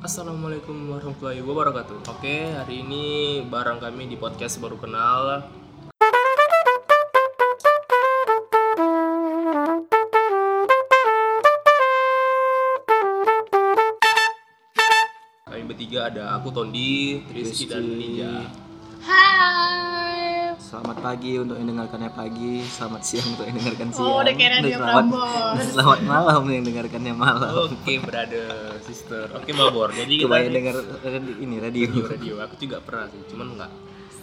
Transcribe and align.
Assalamualaikum 0.00 0.96
warahmatullahi 0.96 1.44
wabarakatuh. 1.44 2.08
Oke, 2.08 2.56
hari 2.56 2.80
ini 2.80 3.44
bareng 3.44 3.76
kami 3.84 4.08
di 4.08 4.16
podcast 4.16 4.56
baru 4.56 4.80
kenal. 4.80 5.44
Kami 15.44 15.62
bertiga 15.68 16.08
ada 16.08 16.32
aku 16.32 16.48
Tondi, 16.48 17.20
Rizky 17.36 17.68
dan. 17.68 17.84
Ninja. 17.84 18.48
Selamat 20.80 21.04
pagi 21.04 21.36
untuk 21.36 21.60
yang 21.60 21.68
dengarkannya 21.76 22.08
pagi, 22.16 22.64
selamat 22.64 23.02
siang 23.04 23.36
untuk 23.36 23.44
yang 23.44 23.56
dengarkan 23.60 23.88
siang. 23.92 24.08
Oh, 24.08 24.24
udah 24.24 24.32
kayak 24.32 24.50
radio 24.56 24.64
dan 24.64 24.80
selamat, 24.80 25.04
selamat 25.76 26.00
malam 26.08 26.36
untuk 26.40 26.54
yang 26.56 26.66
dengarkannya 26.72 27.14
malam. 27.20 27.52
Oke, 27.68 27.92
brother, 28.00 28.48
sister. 28.80 29.28
Oke, 29.36 29.52
Mabor. 29.52 29.92
Jadi 29.92 30.24
kita 30.24 30.32
Kebanyakan 30.32 30.56
dengar 30.56 30.76
ini 31.36 31.56
radio. 31.60 31.84
radio 31.84 32.04
radio. 32.08 32.34
Aku 32.48 32.54
juga 32.56 32.80
pernah 32.80 33.12
sih, 33.12 33.20
cuman 33.28 33.60
enggak. 33.60 33.72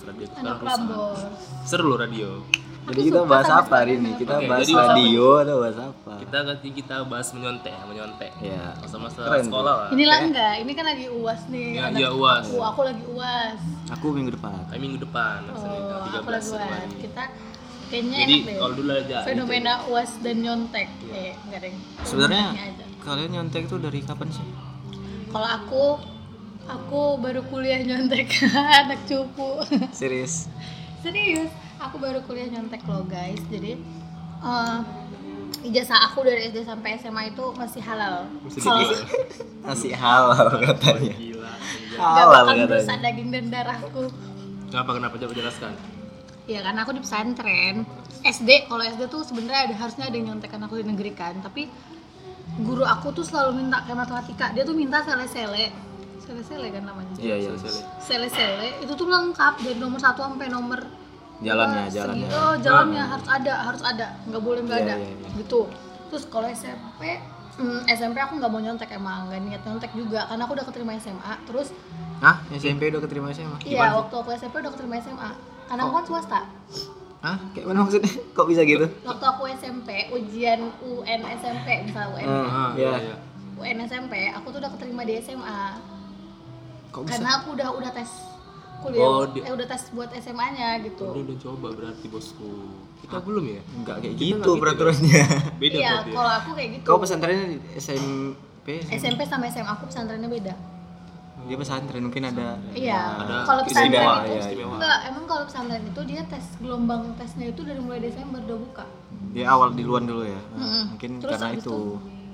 Radio 0.10 0.24
itu 0.26 0.34
sekarang 0.34 0.60
rusak. 0.66 1.30
Seru 1.62 1.86
loh 1.94 1.98
radio. 2.02 2.30
Jadi 2.88 3.00
Aku 3.04 3.08
kita 3.12 3.20
suka 3.20 3.28
bahas 3.28 3.50
apa 3.52 3.74
hari 3.84 3.92
ini? 4.00 4.12
Kita 4.16 4.34
Oke, 4.40 4.48
bahas 4.48 4.64
jadi 4.64 4.74
radio 4.80 5.26
atau 5.44 5.56
bahas 5.60 5.78
apa? 5.92 6.14
Kita 6.24 6.38
ganti 6.40 6.70
kita 6.72 6.96
bahas 7.04 7.28
menyontek, 7.36 7.76
menyontek. 7.84 8.32
Ya. 8.40 8.64
Masa-masa 8.80 9.20
Keren, 9.28 9.44
sekolah 9.52 9.74
lah. 9.76 9.88
Inilah 9.92 10.20
enggak, 10.24 10.54
ini 10.64 10.72
kan 10.72 10.86
lagi 10.88 11.06
uas 11.12 11.42
nih. 11.52 11.70
Ya, 11.76 11.86
iya, 11.92 12.10
UAS. 12.16 12.48
Aku, 12.48 12.64
aku 12.64 12.82
lagi 12.88 13.04
uas. 13.12 13.60
Aku 13.92 14.06
minggu 14.16 14.32
depan. 14.40 14.56
Kami 14.72 14.80
minggu 14.80 15.04
depan, 15.04 15.44
Oh, 15.52 15.87
aku. 16.10 16.30
Kita 16.98 17.24
kayaknya 17.88 18.18
Jadi 18.20 18.34
enak 18.34 18.46
deh. 18.46 18.58
kalau 18.58 18.74
dulu 18.76 18.92
aja. 18.94 19.18
Fenomena 19.24 19.74
uas 19.88 20.12
dan 20.20 20.36
nyontek. 20.40 20.88
Eh, 21.10 21.34
enggak 21.44 21.60
deh. 21.62 21.74
Sebenarnya 22.04 22.46
kalian 23.00 23.30
nyontek 23.32 23.64
itu 23.66 23.78
dari 23.78 24.00
kapan 24.02 24.28
sih? 24.30 24.48
Kalau 25.28 25.50
aku 25.50 25.84
aku 26.66 27.02
baru 27.18 27.42
kuliah 27.46 27.80
nyontek 27.80 28.28
anak 28.82 29.04
cupu. 29.04 29.64
Serius? 29.96 30.52
Serius, 31.00 31.48
aku 31.78 31.96
baru 31.98 32.20
kuliah 32.22 32.48
nyontek 32.50 32.84
loh 32.84 33.04
guys. 33.04 33.40
Jadi 33.48 33.80
eh, 34.38 34.78
ijazah 35.64 36.00
aku 36.06 36.22
dari 36.22 36.48
SD 36.48 36.64
sampai 36.64 36.96
SMA 36.98 37.32
itu 37.32 37.44
masih 37.56 37.80
halal. 37.80 38.28
Masih 38.44 38.60
Kalau 38.62 38.80
gila. 38.84 38.98
Masih 39.68 39.92
halal 39.92 40.48
katanya. 40.62 41.12
Gila. 41.14 41.52
nggak 41.90 42.00
Halal 42.00 42.28
bakal 42.30 42.44
katanya. 42.46 42.66
merusak 42.70 42.98
daging 43.02 43.30
dan 43.30 43.46
darahku. 43.48 44.04
Kenapa 44.68 44.92
kenapa 44.94 45.16
coba 45.18 45.34
jelaskan? 45.34 45.72
Iya 46.48 46.60
karena 46.64 46.80
aku 46.82 46.92
di 46.92 47.02
pesantren. 47.04 47.84
SD 48.24 48.50
kalau 48.66 48.82
SD 48.82 49.02
tuh 49.08 49.22
sebenarnya 49.22 49.68
ada 49.68 49.76
harusnya 49.78 50.08
ada 50.08 50.16
yang 50.16 50.34
nyontekan 50.34 50.60
aku 50.60 50.80
di 50.80 50.86
negeri 50.86 51.12
kan, 51.12 51.38
tapi 51.38 51.68
guru 52.58 52.84
aku 52.84 53.12
tuh 53.12 53.22
selalu 53.22 53.62
minta 53.62 53.84
kayak 53.84 54.00
matematika. 54.00 54.50
Dia 54.52 54.64
tuh 54.64 54.74
minta 54.74 55.04
sele-sele. 55.04 55.70
Sele-sele 56.18 56.68
kan 56.70 56.84
namanya. 56.84 57.14
Iya, 57.18 57.36
iya. 57.38 57.50
Sele-sele 58.00 58.80
itu 58.80 58.92
tuh 58.92 59.06
lengkap 59.06 59.60
dari 59.60 59.76
nomor 59.76 60.00
1 60.00 60.16
sampai 60.18 60.48
nomor 60.48 60.80
Jalannya, 61.38 61.86
eh, 61.86 61.94
jalannya. 61.94 62.26
segi- 62.26 62.42
Oh, 62.42 62.56
jalannya 62.58 63.04
harus 63.06 63.28
ada, 63.30 63.54
harus 63.62 63.84
ada. 63.86 64.08
nggak 64.26 64.42
boleh 64.42 64.62
nggak 64.64 64.80
Iya, 64.80 64.88
ada. 64.88 64.96
iya, 64.98 65.10
iya. 65.14 65.30
Gitu. 65.38 65.60
Terus 66.10 66.24
kalau 66.26 66.48
SMP 66.50 67.02
hmm, 67.58 67.82
SMP 67.88 68.18
aku 68.18 68.34
nggak 68.38 68.50
mau 68.50 68.58
nyontek 68.58 68.90
emang, 68.90 69.28
nggak 69.28 69.42
niat 69.44 69.62
nyontek 69.62 69.92
juga 69.94 70.26
karena 70.26 70.42
aku 70.42 70.54
udah 70.54 70.66
keterima 70.66 70.92
SMA. 70.96 71.34
Terus 71.46 71.70
Hah? 72.18 72.42
SMP 72.52 72.90
udah 72.90 72.98
keterima 73.00 73.30
SMA? 73.30 73.58
iya 73.64 73.94
waktu 73.94 74.16
aku 74.16 74.30
SMP 74.34 74.58
udah 74.58 74.72
keterima 74.74 74.98
SMA. 74.98 75.30
Karena 75.68 75.82
aku 75.84 75.94
kan 75.94 76.06
swasta. 76.06 76.40
Hah? 77.18 77.38
Kayak 77.52 77.66
mana 77.68 77.80
maksudnya? 77.82 78.12
Kok 78.32 78.46
bisa 78.46 78.62
gitu? 78.64 78.86
waktu 79.02 79.26
aku 79.26 79.44
SMP 79.52 79.90
ujian 80.10 80.60
UN 80.80 81.22
SMP 81.36 81.68
misalnya 81.84 82.14
UN 82.16 82.26
Hmm. 82.26 82.48
Ah, 82.48 82.72
Iya. 82.74 82.94
iya. 83.02 83.16
UN 83.56 83.78
SMP 83.84 84.14
aku 84.30 84.48
tuh 84.50 84.60
udah 84.60 84.72
keterima 84.72 85.02
di 85.02 85.18
SMA 85.18 85.62
Kok 86.88 87.02
bisa? 87.04 87.12
karena 87.12 87.30
aku 87.36 87.48
udah 87.52 87.70
udah 87.74 87.92
tes 87.92 88.12
kuliah 88.78 89.02
Oh, 89.02 89.26
di- 89.26 89.42
eh 89.42 89.50
udah 89.50 89.66
tes 89.66 89.90
buat 89.90 90.14
SMA-nya 90.14 90.78
gitu 90.84 91.04
Lu 91.06 91.22
udah 91.24 91.38
coba 91.38 91.68
berarti 91.74 92.06
bosku. 92.06 92.52
Kita 92.98 93.18
belum 93.20 93.44
ya? 93.48 93.62
Enggak 93.74 93.96
kayak 94.00 94.14
gitu 94.16 94.38
gitu, 94.38 94.52
peraturannya. 94.56 95.24
Beda 95.62 95.76
iya 95.76 95.90
berarti. 95.98 96.08
ya? 96.08 96.16
kalau 96.16 96.32
aku 96.38 96.50
kayak 96.54 96.70
gitu 96.72 96.86
Kau 96.86 96.98
pesantrennya 96.98 97.46
di 97.50 97.58
SMP? 97.76 98.68
SMP 98.88 99.22
sama 99.24 99.46
SMA 99.48 99.72
aku 99.72 99.84
pesantrennya 99.86 100.30
beda 100.30 100.54
Dia 101.48 101.56
pesantren 101.56 102.04
mungkin 102.04 102.24
ada. 102.26 102.60
iya 102.72 103.02
Ada 103.18 103.36
kalau 103.44 103.62
pesantren 103.64 103.96
istimewa, 103.96 104.14
itu 104.20 104.32
iya, 104.54 104.66
enggak 104.68 104.98
emang 105.08 105.26
kalau 105.26 105.44
pesantren 105.44 105.84
itu 105.84 106.02
dia 106.04 106.22
tes 106.24 106.46
gelombang 106.58 107.02
tesnya 107.16 107.46
itu 107.48 107.62
dari 107.64 107.80
mulai 107.80 108.00
Desember 108.00 108.40
udah 108.42 108.58
buka 108.60 108.86
Dia 109.32 109.46
awal 109.50 109.72
di 109.72 109.84
luar 109.84 110.04
dulu 110.04 110.24
ya. 110.24 110.42
Mungkin 110.92 111.12
Terus 111.20 111.32
karena 111.34 111.50
itu. 111.56 111.80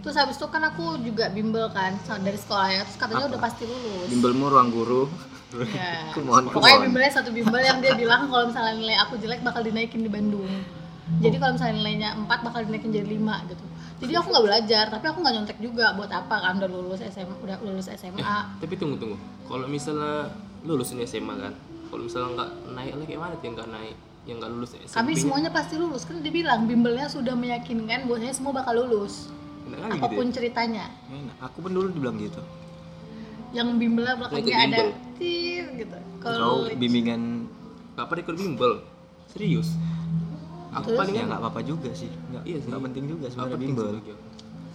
terus 0.03 0.19
habis 0.19 0.35
itu 0.35 0.43
kan 0.45 0.59
aku 0.61 0.99
juga 0.99 1.31
bimbel 1.31 1.71
kan 1.71 1.95
dari 2.19 2.35
sekolah 2.35 2.67
ya 2.67 2.81
terus 2.83 2.99
katanya 2.99 3.23
udah 3.23 3.39
pasti 3.39 3.63
lulus 3.63 4.07
Bimbelmu 4.09 4.45
ruang 4.49 4.69
guru. 4.69 5.03
Ya. 5.53 6.09
Kumohon, 6.11 6.49
Pokoknya 6.49 6.65
kumohon. 6.65 6.85
bimbelnya 6.89 7.13
satu 7.13 7.29
bimbel 7.29 7.61
yang 7.61 7.77
dia 7.77 7.93
bilang 7.93 8.25
kalau 8.25 8.49
misalnya 8.49 8.73
nilai 8.73 8.97
aku 8.97 9.21
jelek 9.21 9.45
bakal 9.45 9.61
dinaikin 9.61 10.01
di 10.01 10.09
Bandung. 10.09 10.49
Jadi 11.21 11.35
kalau 11.37 11.53
misalnya 11.53 11.75
nilainya 11.77 12.09
4 12.17 12.25
bakal 12.25 12.65
dinaikin 12.65 12.89
jadi 12.89 13.05
5 13.05 13.53
gitu. 13.53 13.65
Jadi 14.03 14.13
aku 14.19 14.27
nggak 14.35 14.45
belajar, 14.45 14.85
tapi 14.91 15.05
aku 15.07 15.17
nggak 15.23 15.33
nyontek 15.39 15.57
juga 15.63 15.95
buat 15.95 16.11
apa 16.11 16.35
kan 16.43 16.59
udah 16.59 16.69
lulus 16.69 17.01
SMA, 17.07 17.35
udah 17.39 17.57
lulus 17.63 17.87
SMA. 17.87 18.35
Tapi 18.59 18.73
tunggu 18.75 18.99
tunggu. 18.99 19.17
Kalau 19.47 19.65
misalnya 19.71 20.27
lulus 20.67 20.91
ini 20.91 21.07
SMA 21.07 21.35
kan, 21.39 21.53
kalau 21.87 22.03
misalnya 22.03 22.29
nggak 22.35 22.49
naik 22.75 22.91
lagi 22.99 23.05
kayak 23.07 23.21
mana 23.23 23.33
tuh 23.39 23.45
yang 23.47 23.55
nggak 23.55 23.69
naik, 23.71 23.95
yang 24.27 24.35
nggak 24.43 24.51
lulus 24.51 24.71
SMP? 24.75 24.95
Kami 24.99 25.11
semuanya 25.15 25.49
pasti 25.55 25.75
lulus 25.79 26.03
kan 26.03 26.19
dia 26.19 26.33
bilang 26.35 26.67
bimbelnya 26.67 27.07
sudah 27.07 27.33
meyakinkan 27.33 28.03
bahwasanya 28.05 28.35
semua 28.35 28.51
bakal 28.51 28.75
lulus. 28.75 29.31
Enak 29.63 29.95
gitu 29.95 30.05
Apa 30.05 30.07
pun 30.11 30.27
ya? 30.27 30.33
ceritanya. 30.35 30.85
Enak. 31.07 31.35
Aku 31.39 31.57
pun 31.63 31.71
dulu 31.71 31.87
dibilang 31.95 32.19
gitu. 32.19 32.41
Yang 33.55 33.67
bimbelnya 33.79 34.15
belakangnya 34.19 34.57
ada 34.59 34.81
tir 35.15 35.65
gitu. 35.79 35.97
Kalau 36.19 36.67
bimbingan 36.75 37.47
pernah 37.95 38.21
ikut 38.21 38.35
bimbel. 38.35 38.73
Serius? 39.31 39.73
Aku 40.73 40.87
Terus? 40.89 40.99
paling 40.99 41.13
ya 41.13 41.23
nggak 41.25 41.39
apa-apa 41.39 41.61
juga 41.61 41.89
sih. 41.93 42.09
Nggak, 42.09 42.43
Iya 42.43 42.57
sih. 42.57 42.69
nggak 42.69 42.81
penting 42.83 43.03
juga 43.05 43.25
sebenarnya 43.29 43.53
penting 43.53 43.69
bimbel. 43.69 43.87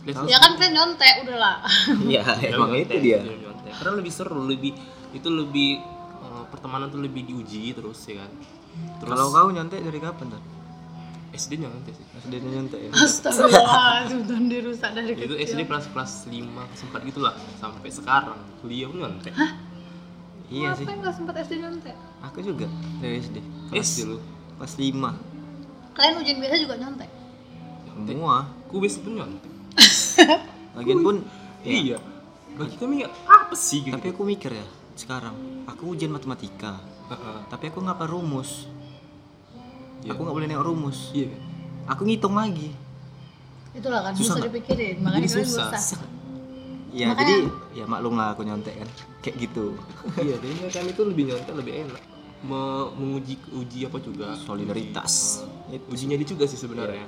sih, 0.09 0.27
ya 0.27 0.39
kan 0.39 0.51
kalian 0.55 0.73
nyontek 0.73 1.15
udahlah. 1.21 1.57
Iya, 2.09 2.23
Ya, 2.39 2.49
emang 2.51 2.71
itu 2.73 2.95
dia. 2.97 3.19
iya, 3.19 3.35
nyontek. 3.37 3.73
Karena 3.75 3.93
lebih 3.95 4.13
seru, 4.13 4.41
lebih 4.43 4.73
itu 5.11 5.29
lebih 5.29 5.71
eh, 6.23 6.45
pertemanan 6.49 6.89
tuh 6.89 6.99
lebih 6.99 7.23
diuji 7.25 7.73
terus 7.73 7.99
ya 8.05 8.23
kan. 8.23 8.31
Terus 9.03 9.11
Kalau 9.11 9.27
kau 9.29 9.49
nyontek 9.49 9.81
dari 9.81 9.99
kapan 9.99 10.27
tuh? 10.31 10.43
SD 11.29 11.61
nyontek 11.61 11.93
sih. 11.93 12.07
SD 12.25 12.35
nyontek 12.41 12.81
ya. 12.81 12.91
Astagfirullah, 12.95 14.07
sudah 14.09 14.39
dirusak 14.41 14.91
dari 14.93 15.13
Itu 15.13 15.35
kecil. 15.35 15.45
SD 15.45 15.61
kelas 15.67 15.87
kelas 15.91 16.13
5 16.25 16.41
sempat 16.73 17.01
gitulah 17.05 17.35
sampai 17.59 17.91
sekarang 17.91 18.39
kuliah 18.59 18.89
pun 18.89 19.03
nyontek. 19.03 19.35
Iya 20.49 20.73
sih. 20.73 20.89
Ngapain 20.89 20.99
nggak 21.05 21.15
sempat 21.15 21.35
SD 21.37 21.53
nyontek? 21.59 21.97
Aku 22.25 22.39
juga 22.41 22.65
dari 22.99 23.21
SD. 23.21 23.37
SD 23.75 23.99
lu. 24.07 24.17
Kelas 24.57 24.75
5. 24.75 25.28
Kalian 25.99 26.15
ujian 26.17 26.39
biasa 26.39 26.55
juga 26.57 26.75
nyontek? 26.79 27.11
Semua. 27.99 28.37
Kuis 28.71 28.95
pun 28.97 29.13
nyontek. 29.13 29.53
Lagian 30.79 31.01
pun 31.01 31.17
ya, 31.61 31.75
Iya. 31.75 31.99
Bagi 32.55 32.75
kami 32.75 33.03
apa 33.05 33.55
sih 33.55 33.81
gitu? 33.81 33.95
tapi 33.95 34.11
aku 34.11 34.23
mikir 34.25 34.51
ya 34.51 34.67
sekarang 34.93 35.31
aku 35.65 35.95
ujian 35.95 36.11
matematika 36.11 36.75
Heeh. 37.07 37.39
tapi 37.47 37.71
aku 37.71 37.79
nggak 37.79 37.95
paham 37.97 38.11
rumus 38.13 38.67
Iya. 40.01 40.11
aku 40.11 40.21
nggak 40.21 40.35
boleh 40.35 40.47
nengok 40.49 40.67
rumus 40.67 40.99
Iya 41.13 41.31
kan? 41.31 41.41
aku 41.89 42.03
ngitung 42.05 42.35
lagi 42.35 42.75
Itulah 43.71 44.03
kan 44.03 44.13
Susah 44.13 44.35
susah 44.35 44.43
dipikirin, 44.45 44.97
makanya 44.99 45.23
Jadi 45.23 45.35
kalian 45.39 45.49
susah. 45.49 45.71
susah. 45.73 46.01
ya 46.91 47.07
Makanya- 47.09 47.19
jadi 47.21 47.35
ya 47.73 47.85
maklum 47.87 48.15
lah 48.15 48.27
aku 48.33 48.43
nyontek 48.43 48.75
kan 48.77 48.89
kayak 49.21 49.37
gitu 49.39 49.65
iya, 50.19 50.35
jadi 50.37 50.55
kami 50.69 50.91
tuh 50.93 51.05
lebih 51.07 51.23
nyontek 51.27 51.55
lebih 51.55 51.73
enak. 51.85 52.03
Me- 52.41 52.55
menguji 52.95 53.35
uji 53.51 53.79
apa 53.83 53.99
juga 53.99 54.39
solidaritas 54.39 55.43
Uji- 55.67 55.83
ujinya 55.89 56.15
dia 56.15 56.29
juga 56.29 56.45
sih 56.45 56.55
sebenarnya 56.55 57.03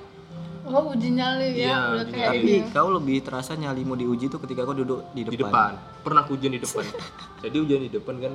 Oh 0.63 0.91
uji 0.91 1.09
nyali 1.11 1.57
ya, 1.57 1.73
udah 1.95 2.05
uji 2.05 2.13
kayak 2.13 2.27
nyali. 2.27 2.37
tapi 2.37 2.51
ini. 2.53 2.59
ya. 2.61 2.75
kau 2.75 2.89
lebih 2.91 3.17
terasa 3.21 3.53
nyalimu 3.55 3.95
diuji 3.95 4.27
tuh 4.27 4.39
ketika 4.39 4.63
kau 4.63 4.73
duduk 4.73 5.07
di 5.11 5.23
di 5.23 5.35
depan, 5.35 5.49
depan 5.73 5.73
pernah 6.03 6.23
ujian 6.27 6.51
di 6.51 6.61
depan 6.61 6.85
jadi 7.43 7.57
ujian 7.57 7.81
di 7.81 7.91
depan 7.91 8.15
kan 8.19 8.33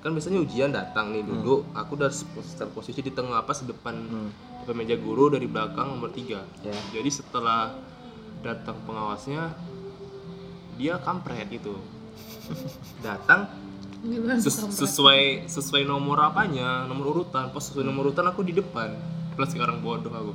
kan 0.00 0.10
biasanya 0.10 0.38
ujian 0.38 0.70
datang 0.70 1.10
nih 1.10 1.22
duduk 1.22 1.68
aku 1.72 1.94
udah 1.94 2.10
pos- 2.10 2.56
terposisi 2.56 3.00
di 3.00 3.10
tengah 3.10 3.38
apa 3.38 3.52
depan 3.60 3.94
Hmm. 4.02 4.30
depan 4.60 4.74
meja 4.76 4.96
guru 4.96 5.28
dari 5.28 5.46
belakang 5.46 5.90
nomor 5.90 6.10
tiga 6.10 6.42
Ya. 6.60 6.74
jadi 6.90 7.06
setelah 7.08 7.74
datang 8.40 8.78
pengawasnya 8.82 9.50
dia 10.74 10.96
kampret 10.96 11.46
gitu 11.48 11.74
datang 12.98 13.46
ses- 14.42 14.66
sesuai 14.66 15.46
sesuai 15.46 15.82
nomor 15.86 16.18
apanya 16.18 16.84
nomor 16.84 17.14
urutan. 17.14 17.54
Pas 17.54 17.62
sesuai 17.62 17.86
nomor 17.86 18.10
urutan 18.10 18.26
aku 18.26 18.42
di 18.42 18.52
depan. 18.52 18.94
Plus 19.38 19.48
sekarang 19.48 19.78
bodoh 19.80 20.10
aku. 20.10 20.32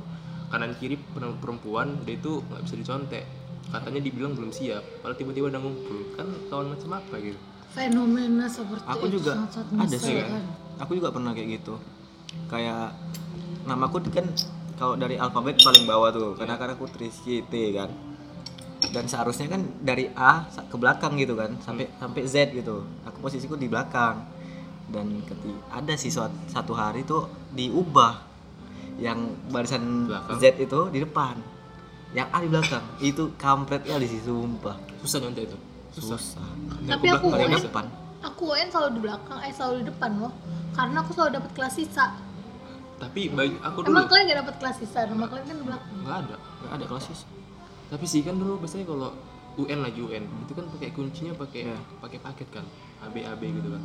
Kanan 0.48 0.72
kiri 0.80 0.96
per- 0.96 1.36
perempuan 1.36 2.00
dia 2.08 2.16
itu 2.16 2.40
nggak 2.40 2.62
bisa 2.64 2.74
dicontek. 2.74 3.24
Katanya 3.68 4.00
dibilang 4.00 4.32
belum 4.32 4.48
siap. 4.48 4.80
Kalau 5.04 5.14
tiba-tiba 5.14 5.52
udah 5.52 5.60
ngumpul. 5.60 6.16
Kan 6.16 6.32
kawan 6.48 6.72
macam 6.72 6.96
apa 6.96 7.14
gitu? 7.20 7.36
Fenomena 7.68 8.48
seperti 8.48 8.80
aku 8.88 9.04
itu 9.12 9.20
juga 9.20 9.44
ada 9.44 9.96
sih. 10.00 10.16
menyesalkan. 10.16 10.42
aku 10.80 10.92
juga 10.96 11.08
pernah 11.12 11.36
kayak 11.36 11.48
gitu. 11.60 11.74
Kayak 12.48 12.96
namaku 13.68 14.00
kan 14.08 14.24
kalau 14.80 14.96
dari 14.96 15.20
alfabet 15.20 15.60
paling 15.60 15.84
bawah 15.84 16.08
tuh. 16.08 16.32
Karena 16.40 16.56
karena 16.56 16.72
aku 16.72 16.88
Trisky 16.88 17.44
T 17.44 17.76
kan 17.76 18.07
dan 18.88 19.04
seharusnya 19.04 19.52
kan 19.52 19.62
dari 19.84 20.08
A 20.16 20.48
ke 20.48 20.76
belakang 20.80 21.20
gitu 21.20 21.36
kan 21.36 21.52
sampai 21.60 21.88
sampai 22.00 22.22
Z 22.24 22.56
gitu. 22.56 22.84
Aku 23.04 23.18
posisiku 23.20 23.54
di 23.56 23.68
belakang. 23.68 24.24
Dan 24.88 25.20
keti 25.28 25.52
ada 25.68 25.92
sih 26.00 26.08
satu 26.48 26.72
hari 26.72 27.04
tuh 27.04 27.28
diubah. 27.52 28.24
Yang 28.98 29.38
barisan 29.54 30.10
Belakang. 30.10 30.42
Z 30.42 30.44
itu 30.58 30.80
di 30.90 30.98
depan. 31.04 31.36
Yang 32.16 32.28
A 32.32 32.38
di 32.42 32.48
belakang. 32.50 32.84
Itu 32.98 33.24
kampret 33.38 33.84
kali 33.86 34.08
sih 34.08 34.18
sumpah. 34.24 34.74
Susah 35.04 35.22
nyontek 35.22 35.46
itu? 35.46 35.58
Susah. 35.94 36.18
Susah. 36.18 36.48
Tapi 36.88 37.06
aku 37.12 37.30
UN, 37.30 37.52
depan. 37.62 37.86
aku 38.24 38.42
UN 38.50 38.68
selalu 38.72 38.90
di 38.98 39.00
belakang, 39.06 39.38
eh 39.44 39.52
selalu 39.54 39.84
di 39.84 39.86
depan 39.92 40.10
loh. 40.18 40.32
Karena 40.74 40.98
aku 41.04 41.10
selalu 41.14 41.30
dapat 41.38 41.50
kelas 41.54 41.74
sisa. 41.78 42.06
tapi 42.98 43.30
bagi 43.30 43.54
aku 43.62 43.86
dulu 43.86 43.94
Emang 43.94 44.10
kalian 44.10 44.26
gak 44.26 44.40
dapat 44.42 44.56
kelas 44.58 44.76
sisa? 44.82 45.06
Nama 45.06 45.26
kalian 45.30 45.46
kan 45.46 45.56
di 45.62 45.66
belakang. 45.70 45.94
nggak 46.02 46.16
ada. 46.18 46.36
Nggak 46.42 46.74
ada 46.74 46.84
klasis 46.90 47.20
tapi 47.88 48.04
sih 48.04 48.20
kan 48.20 48.36
dulu 48.36 48.60
biasanya 48.60 48.84
kalau 48.84 49.10
UN 49.56 49.82
lagi 49.82 49.98
UN 49.98 50.22
itu 50.40 50.52
kan 50.52 50.64
pakai 50.68 50.88
kuncinya 50.92 51.32
pakai 51.34 51.66
Iya. 51.66 51.78
pakai 51.98 52.18
paket 52.20 52.48
kan 52.48 52.62
AB 53.00 53.16
AB 53.18 53.42
gitu 53.42 53.68
kan. 53.68 53.82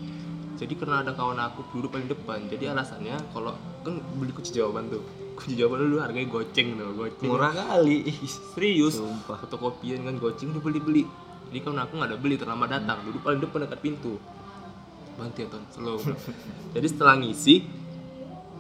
Jadi 0.53 0.73
karena 0.77 1.01
ada 1.01 1.11
kawan 1.11 1.39
aku 1.39 1.65
duduk 1.71 1.89
paling 1.89 2.05
depan 2.05 2.45
jadi 2.45 2.71
alasannya 2.71 3.17
kalau 3.31 3.57
kan 3.81 3.97
beli 4.13 4.29
kunci 4.29 4.53
jawaban 4.53 4.85
tuh. 4.87 5.01
Kunci 5.33 5.57
jawaban 5.57 5.81
dulu 5.83 5.97
harganya 5.97 6.29
goceng 6.29 6.77
tuh 6.77 6.93
goceng. 6.93 7.25
Murah 7.25 7.49
kali. 7.49 8.05
Serius. 8.53 9.01
Sumpah. 9.01 9.41
fotokopian 9.41 10.03
kan 10.03 10.15
goceng 10.15 10.53
udah 10.53 10.61
beli 10.61 10.79
beli 10.79 11.03
jadi 11.49 11.61
kalau 11.61 11.77
aku 11.79 11.93
nggak 11.97 12.09
ada 12.09 12.17
beli 12.17 12.35
terlambat 12.35 12.69
datang. 12.71 12.97
Duduk 13.05 13.21
paling 13.21 13.37
depan 13.37 13.65
dekat 13.65 13.79
pintu. 13.81 14.17
Bantu 15.13 15.37
ya 15.37 15.47
ton. 15.47 15.61
Slow. 15.69 16.01
Jadi 16.73 16.87
setelah 16.89 17.13
ngisi 17.13 17.61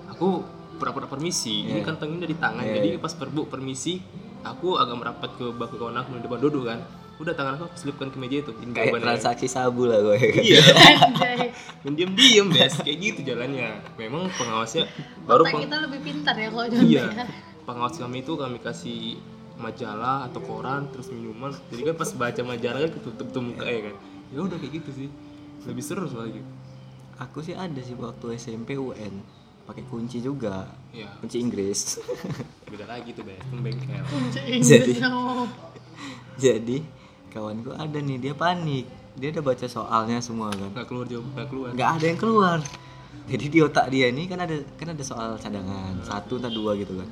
aku 0.05 0.45
pura-pura 0.77 1.09
permisi. 1.09 1.65
Ini 1.65 1.81
Iya. 1.81 1.85
kantongnya 1.85 2.29
dari 2.29 2.37
tangan. 2.37 2.61
Iya, 2.61 2.73
jadi 2.77 2.89
iya. 2.93 3.01
pas 3.01 3.13
perbu 3.13 3.49
permisi 3.49 3.97
aku 4.43 4.75
agak 4.75 4.95
merapat 4.99 5.29
ke 5.39 5.45
bangku 5.55 5.75
kawan 5.79 5.97
aku 5.97 6.19
di 6.19 6.23
depan 6.27 6.39
duduk 6.39 6.63
kan. 6.67 6.79
Udah 7.21 7.33
tangan 7.37 7.55
aku 7.61 7.71
selipkan 7.77 8.09
ke 8.09 8.17
meja 8.19 8.41
itu 8.43 8.51
ini 8.59 8.73
kayak 8.75 8.99
transaksi 8.99 9.47
sabu 9.47 9.87
lah 9.87 10.01
gue. 10.03 10.17
Iya. 10.47 10.61
Anjay. 11.07 11.49
diam 11.87 12.11
diam 12.13 12.47
bes. 12.51 12.75
Kayak 12.83 12.97
gitu 12.99 13.19
jalannya. 13.33 13.79
Memang 13.95 14.27
pengawasnya 14.33 14.89
baru 15.23 15.47
peng- 15.47 15.63
kita 15.63 15.77
lebih 15.87 15.99
pintar 16.03 16.35
ya 16.35 16.49
kalau 16.51 16.65
iya. 16.67 16.73
nyontek 16.73 17.15
ya. 17.15 17.25
pengawas 17.63 17.95
kami 17.95 18.17
itu 18.27 18.33
kami 18.35 18.57
kasih 18.59 18.99
majalah 19.55 20.27
atau 20.27 20.41
koran 20.43 20.89
terus 20.91 21.07
minuman. 21.13 21.53
Jadi 21.71 21.81
kan 21.93 21.95
pas 21.95 22.09
baca 22.11 22.41
majalah 22.43 22.79
kan 22.89 22.91
ketutup 22.99 23.27
tuh 23.31 23.43
muka 23.45 23.65
ya 23.69 23.81
kan. 23.87 23.95
Ya 24.33 24.39
udah 24.43 24.57
kayak 24.59 24.83
gitu 24.83 24.89
sih. 24.91 25.09
Lebih 25.63 25.83
seru 25.85 26.05
soalnya. 26.09 26.43
Aku 27.21 27.39
sih 27.45 27.53
ada 27.53 27.79
sih 27.79 27.93
waktu 27.95 28.35
SMP 28.35 28.75
UN 28.75 29.42
pakai 29.63 29.83
kunci 29.83 30.19
juga. 30.19 30.67
Ya 30.91 31.07
kunci 31.17 31.39
Inggris. 31.39 31.97
Beda 32.71 32.85
lagi 32.85 33.11
tuh 33.11 33.23
bes. 33.23 33.39
Bengkel. 33.53 34.01
Kunci 34.09 34.39
Jadi- 34.39 34.51
Inggris. 34.51 34.97
Oh. 35.13 35.45
jadi 36.35 36.81
kawanku 37.29 37.69
ada 37.71 37.95
nih 37.95 38.17
dia 38.19 38.33
panik. 38.33 38.89
Dia 39.13 39.29
udah 39.29 39.43
baca 39.43 39.65
soalnya 39.65 40.17
semua 40.19 40.49
kan. 40.49 40.73
Nggak 40.73 40.87
keluar 40.87 41.05
jawab 41.05 41.25
nggak 41.31 41.47
keluar. 41.47 41.69
Nggak 41.71 41.89
ada 41.91 42.05
yang 42.05 42.19
keluar. 42.19 42.57
Jadi 43.23 43.45
di 43.47 43.59
otak 43.61 43.85
dia 43.87 44.09
ini 44.09 44.25
kan 44.25 44.41
ada 44.41 44.57
kan 44.73 44.87
ada 44.89 45.03
soal 45.05 45.37
cadangan. 45.37 46.01
Satu 46.01 46.41
atau 46.41 46.49
dua 46.49 46.73
gitu 46.73 46.97
kan. 46.97 47.09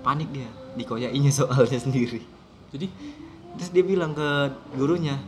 Panik 0.00 0.30
dia. 0.30 0.46
Dikoyainya 0.72 1.28
soalnya 1.30 1.76
sendiri. 1.76 2.22
Jadi? 2.70 2.86
Terus 3.52 3.70
dia 3.70 3.84
bilang 3.84 4.14
ke 4.14 4.28
gurunya 4.72 5.18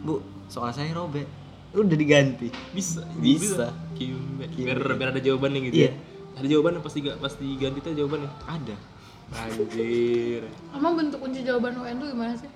bu 0.00 0.20
soal 0.46 0.70
saya 0.70 0.92
robek. 0.92 1.24
Udah 1.72 1.96
diganti. 1.96 2.52
Bisa. 2.70 3.00
Bisa. 3.16 3.72
Kimbe. 3.96 4.44
Kimbe. 4.46 4.76
biar 4.76 4.92
biar 4.92 5.08
ada 5.10 5.20
jawabannya 5.20 5.60
gitu 5.66 5.76
Iya. 5.78 5.88
ya 5.88 5.92
ada 6.38 6.46
jawabannya 6.46 6.80
pasti 6.80 6.98
gak 7.04 7.18
pasti 7.20 7.46
ganti 7.60 7.78
tuh 7.84 7.92
jawabannya? 7.94 8.30
Ada. 8.48 8.76
Anjir. 9.32 10.42
Emang 10.76 10.92
bentuk 10.96 11.18
kunci 11.20 11.40
jawaban 11.40 11.76
UN 11.80 11.96
tuh 12.00 12.08
gimana 12.12 12.34
sih? 12.36 12.50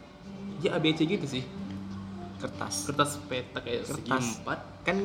ya 0.64 0.76
ABC 0.76 1.04
gitu 1.04 1.26
sih. 1.28 1.44
Kertas. 2.40 2.88
Kertas 2.88 3.10
peta 3.28 3.60
kayak 3.60 3.88
Kertas. 3.88 4.40
empat 4.40 4.60
kan 4.84 4.96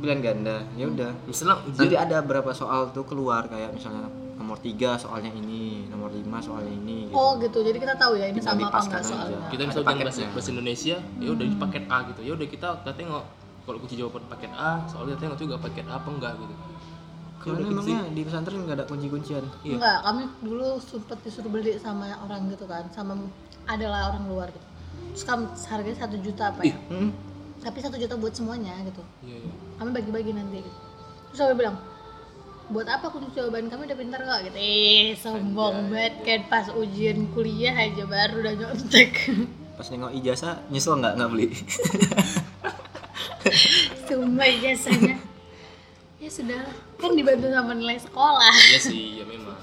pilihan 0.00 0.20
ganda. 0.20 0.56
Ya 0.76 0.88
udah. 0.88 1.12
Misalnya 1.28 1.64
nanti 1.64 1.84
ujian 1.84 2.00
ada 2.00 2.18
berapa 2.24 2.50
soal 2.52 2.92
tuh 2.92 3.04
keluar 3.04 3.48
kayak 3.48 3.76
misalnya 3.76 4.08
nomor 4.36 4.56
tiga 4.64 4.96
soalnya 4.96 5.28
ini 5.34 5.84
nomor 5.92 6.08
lima 6.08 6.40
soalnya 6.40 6.72
ini 6.72 7.12
gitu. 7.12 7.16
Oh 7.16 7.36
gitu, 7.36 7.58
jadi 7.60 7.76
kita 7.76 7.94
tahu 8.00 8.16
ya 8.16 8.32
ini 8.32 8.40
Tinggal 8.40 8.56
sama 8.56 8.70
apa 8.72 8.80
enggak 8.80 9.02
aja. 9.02 9.10
soalnya. 9.12 9.38
kita 9.52 9.62
Ada 9.64 9.68
misalnya 9.68 9.88
bahasa, 10.00 10.22
bahasa 10.32 10.48
Indonesia 10.54 10.96
ya 11.20 11.28
udah 11.28 11.46
di 11.48 11.56
paket 11.58 11.84
A 11.90 11.98
gitu. 12.08 12.20
Ya 12.24 12.32
udah 12.32 12.46
kita 12.48 12.68
kita 12.80 12.92
tengok 12.96 13.24
kalau 13.68 13.78
kunci 13.84 13.94
jawaban 14.00 14.24
paket 14.32 14.52
A 14.56 14.70
soalnya 14.88 15.12
kita 15.20 15.22
tengok 15.28 15.38
juga 15.44 15.54
paket 15.60 15.84
A 15.90 16.00
apa 16.00 16.08
enggak 16.08 16.32
gitu 16.40 16.54
Sih. 17.56 17.70
emangnya 17.72 18.00
di 18.12 18.20
pesantren 18.26 18.60
nggak 18.68 18.76
ada 18.76 18.84
kunci-kuncian 18.84 19.44
Iya. 19.64 19.74
Enggak, 19.80 19.98
kami 20.04 20.22
dulu 20.44 20.68
sempet 20.82 21.18
disuruh 21.24 21.50
beli 21.50 21.72
sama 21.80 22.12
orang 22.20 22.52
gitu 22.52 22.68
kan, 22.68 22.84
sama 22.92 23.16
adalah 23.64 24.12
orang 24.12 24.24
luar 24.28 24.48
gitu. 24.52 24.66
Terus 25.16 25.24
kami 25.24 25.44
harganya 25.70 25.98
satu 26.04 26.16
juta 26.20 26.52
apa 26.52 26.60
ya? 26.66 26.76
Hmm? 26.92 27.10
Tapi 27.58 27.78
satu 27.80 27.96
juta 27.96 28.14
buat 28.14 28.34
semuanya 28.36 28.76
gitu. 28.86 29.02
iya 29.24 29.38
iya 29.40 29.52
Kami 29.80 29.90
bagi-bagi 29.94 30.30
nanti 30.36 30.62
gitu. 30.62 30.78
Terus 31.32 31.38
kami 31.42 31.54
bilang, 31.58 31.76
buat 32.68 32.84
apa 32.84 33.08
kunci 33.08 33.32
jawaban 33.32 33.72
kami 33.72 33.88
udah 33.88 33.96
pintar 33.96 34.20
kok 34.20 34.40
gitu. 34.44 34.56
Eh, 34.60 35.16
sombong 35.16 35.88
banget 35.88 36.14
kan 36.20 36.40
pas 36.52 36.66
ujian 36.70 37.32
kuliah 37.32 37.72
aja 37.72 38.04
baru 38.04 38.44
udah 38.44 38.54
nyontek. 38.60 39.10
pas 39.78 39.86
nengok 39.94 40.10
ijazah 40.10 40.58
nyesel 40.74 40.98
nggak 40.98 41.14
nggak 41.14 41.30
beli 41.30 41.54
Sumpah 44.10 44.48
ijazahnya. 44.50 45.16
Ya 46.18 46.26
sudah, 46.28 46.66
kan 46.96 47.14
dibantu 47.14 47.46
sama 47.46 47.72
nilai 47.72 47.94
sekolah. 47.96 48.54
iya 48.66 48.80
sih 48.80 49.02
ya 49.14 49.24
memang 49.24 49.54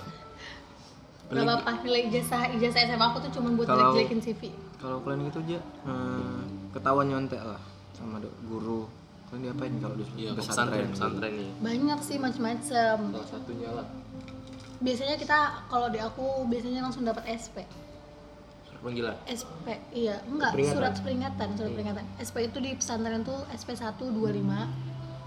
Gak 1.25 1.41
apa-apa, 1.41 1.81
nilai 1.81 2.07
ijazah 2.07 2.47
ijazah 2.49 2.85
SMA 2.85 3.01
aku 3.03 3.17
tuh 3.19 3.31
cuma 3.33 3.49
buat 3.51 3.65
Kalau- 3.65 3.91
jelek-jelekin 3.91 4.19
CV. 4.21 4.41
kalau 4.77 5.01
kalian 5.01 5.25
gitu 5.25 5.39
aja 5.41 5.59
hmm, 5.81 6.39
ketahuan 6.71 7.07
nyontek 7.07 7.41
lah 7.41 7.57
sama 7.91 8.19
do- 8.19 8.37
guru 8.45 8.85
kalian 9.25 9.49
diapain 9.49 9.73
kalau 9.79 9.95
di 9.95 10.05
iya 10.15 10.31
pesantren 10.31 10.85
pesantren 10.85 10.87
pesantren 10.93 11.33
nih 11.33 11.49
Banyak 11.59 11.99
sih 11.99 12.17
macam-macam. 12.17 12.97
salah 13.09 13.27
satunya 13.27 13.69
lah 13.71 13.87
Biasanya 14.77 15.15
kita 15.17 15.39
kalau 15.65 15.87
di 15.87 15.97
aku 15.97 16.45
biasanya 16.45 16.83
langsung 16.83 17.03
dapat 17.03 17.25
SP. 17.33 17.65
surat 18.61 18.81
panggilan 18.81 19.15
SP, 19.25 19.65
iya, 19.93 20.21
enggak, 20.25 20.51
Peringatan. 20.51 20.75
surat 20.77 20.93
peringatan, 20.99 21.47
surat 21.53 21.71
peringatan. 21.73 22.05
SP 22.17 22.35
itu 22.43 22.57
di 22.59 22.71
pesantren 22.73 23.23
tuh 23.23 23.39
SP 23.49 23.73
1 23.73 23.97
25. 24.05 24.69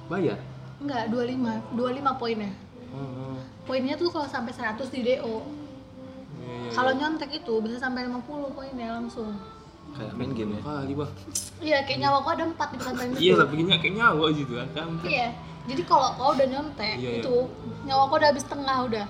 bayar 0.06 0.38
Enggak, 0.78 1.10
25. 1.10 1.74
25 1.74 2.14
poinnya. 2.14 2.50
oh, 2.90 2.98
oh. 2.98 3.36
Poinnya 3.64 3.94
tuh 3.94 4.08
kalau 4.08 4.24
sampai 4.24 4.52
100 4.52 4.78
di 4.88 5.00
DO. 5.02 5.18
Iya, 5.18 5.36
iya, 6.40 6.70
Kalau 6.70 6.92
nyontek 6.94 7.30
itu 7.34 7.54
bisa 7.58 7.76
sampai 7.76 8.06
50 8.06 8.24
poinnya 8.50 8.94
langsung. 8.94 9.34
kayak 9.88 10.12
main 10.14 10.30
game 10.30 10.52
ya 10.52 10.60
kali 10.60 10.92
bang 10.92 11.12
Iya, 11.58 11.78
kayak 11.82 11.98
nyawa 11.98 12.16
aku 12.20 12.28
ada 12.30 12.44
4 12.46 12.68
di 12.68 12.76
pesantren 12.76 13.08
itu. 13.08 13.18
iya 13.18 13.32
lah 13.34 13.46
begini 13.48 13.72
kayak 13.74 13.96
nyawa 13.96 14.26
gitu 14.30 14.52
kan 14.54 14.68
kan 14.76 14.88
Iya. 15.02 15.28
Jadi 15.64 15.82
kalau 15.82 16.08
kau 16.14 16.30
udah 16.36 16.44
nyontek 16.46 16.94
Iya, 16.94 17.08
iya. 17.08 17.18
itu 17.18 17.36
nyawa 17.82 18.02
kau 18.04 18.16
udah 18.16 18.28
habis 18.28 18.44
tengah 18.44 18.78
udah. 18.84 19.06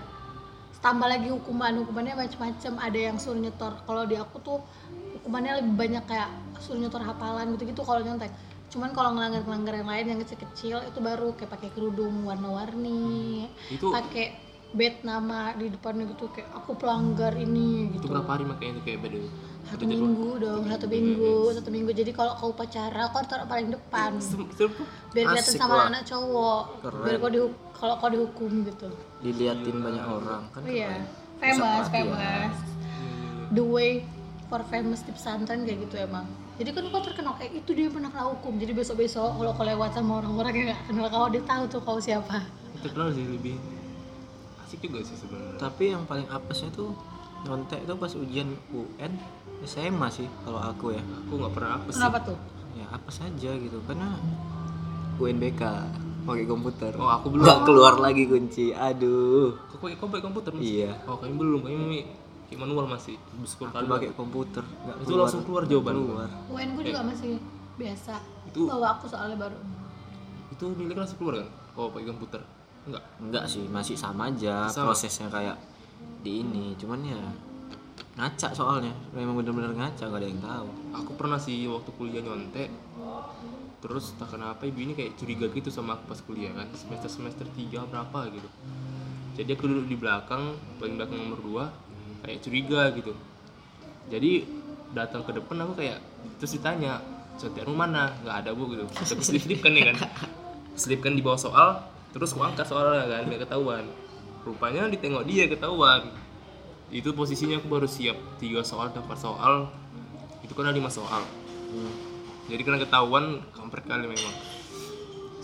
Tambah 0.78 1.10
lagi 1.10 1.28
hukuman, 1.28 1.82
hukumannya 1.82 2.14
macam-macam. 2.16 2.72
Ada 2.78 2.98
yang 3.10 3.16
suruh 3.18 3.36
nyetor. 3.36 3.74
Kalau 3.82 4.06
di 4.06 4.14
aku 4.14 4.38
tuh 4.38 4.62
hukumannya 5.18 5.58
lebih 5.58 5.74
banyak 5.76 6.04
kayak 6.06 6.30
suruh 6.56 6.78
nyetor 6.78 7.02
hafalan 7.02 7.58
gitu-gitu 7.58 7.82
kalau 7.82 7.98
nyontek. 7.98 8.30
Cuman 8.68 8.92
kalau 8.92 9.16
ngelanggar-ngelanggar 9.16 9.74
yang 9.80 9.88
lain 9.88 10.06
yang 10.12 10.20
kecil-kecil 10.20 10.76
itu 10.84 10.98
baru 11.00 11.32
kayak 11.32 11.50
pakai 11.56 11.68
kerudung 11.72 12.28
warna-warni, 12.28 13.48
itu 13.72 13.88
pakai 13.88 14.36
bed 14.68 15.00
nama 15.00 15.56
di 15.56 15.72
depannya 15.72 16.04
gitu 16.12 16.28
kayak 16.28 16.52
aku 16.52 16.76
pelanggar 16.76 17.32
ini 17.32 17.88
itu 17.88 18.04
gitu. 18.04 18.12
berapa 18.12 18.28
hari 18.36 18.44
makanya 18.44 18.76
itu 18.76 18.82
kayak 18.84 19.00
beda 19.00 19.20
Satu 19.68 19.84
minggu 19.84 20.28
dong, 20.40 20.64
satu 20.64 20.86
minggu, 20.88 21.36
satu 21.52 21.68
minggu. 21.68 21.90
Jadi 21.92 22.12
kalau 22.16 22.32
kau 22.40 22.56
upacara, 22.56 23.12
kau 23.12 23.20
taruh 23.28 23.44
paling 23.44 23.68
depan. 23.68 24.16
Biar 25.12 25.24
kelihatan 25.28 25.54
sama 25.60 25.76
lah. 25.76 25.86
anak 25.92 26.08
cowok. 26.08 26.62
Keren. 26.80 27.04
biar 27.04 27.16
kau 27.20 27.28
dihu- 27.28 27.56
kalau 27.76 27.94
kau 28.00 28.08
dihukum 28.08 28.64
gitu. 28.64 28.88
Diliatin 29.20 29.76
banyak 29.84 30.04
orang 30.08 30.48
kan 30.56 30.60
iya. 30.64 30.88
keren. 30.88 31.28
famous 31.38 31.86
famous. 31.92 32.56
the 33.54 33.62
way 33.62 34.02
for 34.50 34.60
famous 34.66 35.00
di 35.06 35.12
pesantren 35.14 35.62
kayak 35.62 35.86
gitu 35.86 36.02
emang 36.02 36.26
jadi 36.58 36.74
kan 36.74 36.84
kau 36.90 36.98
terkenal 36.98 37.38
kayak 37.38 37.62
itu 37.62 37.70
dia 37.70 37.86
yang 37.86 37.94
pernah 37.94 38.10
kena 38.10 38.26
hukum. 38.34 38.58
Jadi 38.58 38.72
besok 38.74 38.98
besok 38.98 39.30
kalau 39.38 39.54
kau 39.54 39.62
lewat 39.62 39.94
sama 39.94 40.18
orang-orang 40.18 40.52
yang 40.58 40.66
gak 40.74 40.82
kenal 40.90 41.06
kau 41.06 41.26
dia 41.30 41.42
tahu 41.46 41.62
tuh 41.70 41.80
kau 41.86 41.98
siapa. 42.02 42.42
Itu 42.74 42.90
kenal 42.90 43.14
sih 43.14 43.22
lebih 43.22 43.54
asik 44.66 44.82
juga 44.82 45.06
sih 45.06 45.14
sebenarnya. 45.14 45.54
Tapi 45.62 45.84
yang 45.94 46.02
paling 46.10 46.26
apesnya 46.26 46.74
tuh 46.74 46.90
nyontek 47.46 47.86
itu 47.86 47.94
pas 47.94 48.10
ujian 48.10 48.48
UN 48.74 49.12
SMA 49.62 50.08
sih 50.10 50.26
kalau 50.42 50.58
aku 50.58 50.98
ya. 50.98 51.02
Aku 51.22 51.38
nggak 51.38 51.52
pernah 51.54 51.70
apa 51.78 51.88
sih. 51.94 52.02
Kenapa 52.02 52.18
tuh? 52.26 52.38
Ya 52.74 52.86
apa 52.90 53.10
saja 53.14 53.50
gitu 53.54 53.78
karena 53.86 54.18
UNBK 55.22 55.62
pakai 56.26 56.44
komputer. 56.44 56.92
Oh, 56.98 57.06
aku 57.06 57.38
belum. 57.38 57.46
nggak 57.46 57.58
keluar 57.70 57.94
lagi 58.02 58.26
kunci 58.26 58.74
aduh. 58.74 59.54
Kok 59.78 59.94
kau 59.94 60.10
pakai 60.10 60.24
komputer 60.26 60.50
mas? 60.50 60.62
Iya. 60.66 60.90
Oh 61.06 61.22
kami 61.22 61.38
belum. 61.38 61.60
Kami 61.62 62.02
kayak 62.02 62.06
manual 62.56 62.88
masih. 62.88 63.20
Sepuluh 63.44 63.68
aku 63.68 63.76
kali 63.76 63.86
pakai 63.90 64.10
komputer 64.16 64.64
nggak 64.64 64.96
itu 65.04 65.12
langsung 65.18 65.42
keluar 65.44 65.62
jawaban. 65.68 65.94
Keluar. 66.00 66.28
UN 66.48 66.68
gue 66.78 66.84
juga 66.88 67.02
masih 67.04 67.32
biasa. 67.76 68.14
Itu- 68.48 68.64
bawa 68.64 68.96
aku 68.96 69.04
soalnya 69.10 69.36
baru. 69.36 69.58
Itu 70.54 70.64
milik 70.72 70.96
langsung 70.96 71.18
keluar 71.20 71.44
kan? 71.44 71.48
Kalau 71.76 71.88
pakai 71.92 72.06
komputer. 72.08 72.40
Enggak? 72.88 73.04
Enggak 73.20 73.44
sih 73.44 73.64
masih 73.68 73.96
sama 74.00 74.32
aja 74.32 74.70
Sama. 74.72 74.92
prosesnya 74.92 75.28
kayak 75.28 75.56
di 76.24 76.40
ini. 76.40 76.72
Cuman 76.80 77.04
ya 77.04 77.20
ngaca 78.16 78.48
soalnya. 78.56 78.94
Memang 79.12 79.36
bener-bener 79.36 79.76
ngaca 79.76 80.08
gak 80.08 80.16
ada 80.16 80.26
yang 80.26 80.40
tahu. 80.40 80.68
Aku 80.96 81.10
pernah 81.20 81.36
sih 81.36 81.68
waktu 81.68 81.90
kuliah 82.00 82.24
nyontek. 82.24 82.72
Terus 83.78 84.16
tak 84.18 84.34
kenapa 84.34 84.66
ibu 84.66 84.82
ini 84.82 84.96
kayak 84.96 85.14
curiga 85.14 85.46
gitu 85.54 85.70
sama 85.70 85.94
aku 86.00 86.10
pas 86.10 86.20
kuliah 86.24 86.50
kan. 86.56 86.66
Semester 86.74 87.06
semester 87.12 87.46
tiga 87.54 87.84
berapa 87.86 88.26
gitu. 88.32 88.48
Jadi 89.38 89.54
aku 89.54 89.70
duduk 89.70 89.86
di 89.86 89.94
belakang 89.94 90.58
paling 90.82 90.98
belakang 90.98 91.14
nomor 91.14 91.38
dua 91.38 91.64
kayak 92.24 92.38
curiga 92.42 92.90
gitu. 92.94 93.12
Jadi 94.08 94.48
datang 94.96 95.20
ke 95.22 95.36
depan 95.36 95.68
aku 95.68 95.84
kayak 95.84 96.00
terus 96.40 96.56
ditanya 96.56 97.04
contekmu 97.36 97.74
mana? 97.76 98.14
Nggak 98.24 98.36
ada 98.42 98.50
bu 98.56 98.72
gitu. 98.72 98.84
Tapi 98.88 99.22
slip 99.22 99.42
slip 99.44 99.60
kan. 99.60 99.72
Ya 99.76 99.92
kan 99.92 100.10
kan 100.78 101.12
di 101.12 101.22
bawah 101.22 101.40
soal 101.40 101.68
terus 102.14 102.32
aku 102.32 102.40
angkat 102.40 102.66
soalnya 102.66 103.04
kan 103.06 103.28
nggak 103.28 103.44
ketahuan. 103.44 103.84
Rupanya 104.46 104.88
ditengok 104.88 105.24
dia 105.28 105.44
ketahuan. 105.46 106.08
Itu 106.88 107.12
posisinya 107.12 107.60
aku 107.60 107.68
baru 107.68 107.84
siap 107.84 108.16
tiga 108.40 108.64
soal 108.64 108.88
dan 108.96 109.04
empat 109.04 109.20
soal. 109.20 109.68
Itu 110.40 110.56
kan 110.56 110.72
ada 110.72 110.76
lima 110.76 110.88
soal. 110.88 111.20
Jadi 112.48 112.64
karena 112.64 112.80
ketahuan 112.80 113.44
kampret 113.52 113.84
kali 113.84 114.08
memang. 114.08 114.36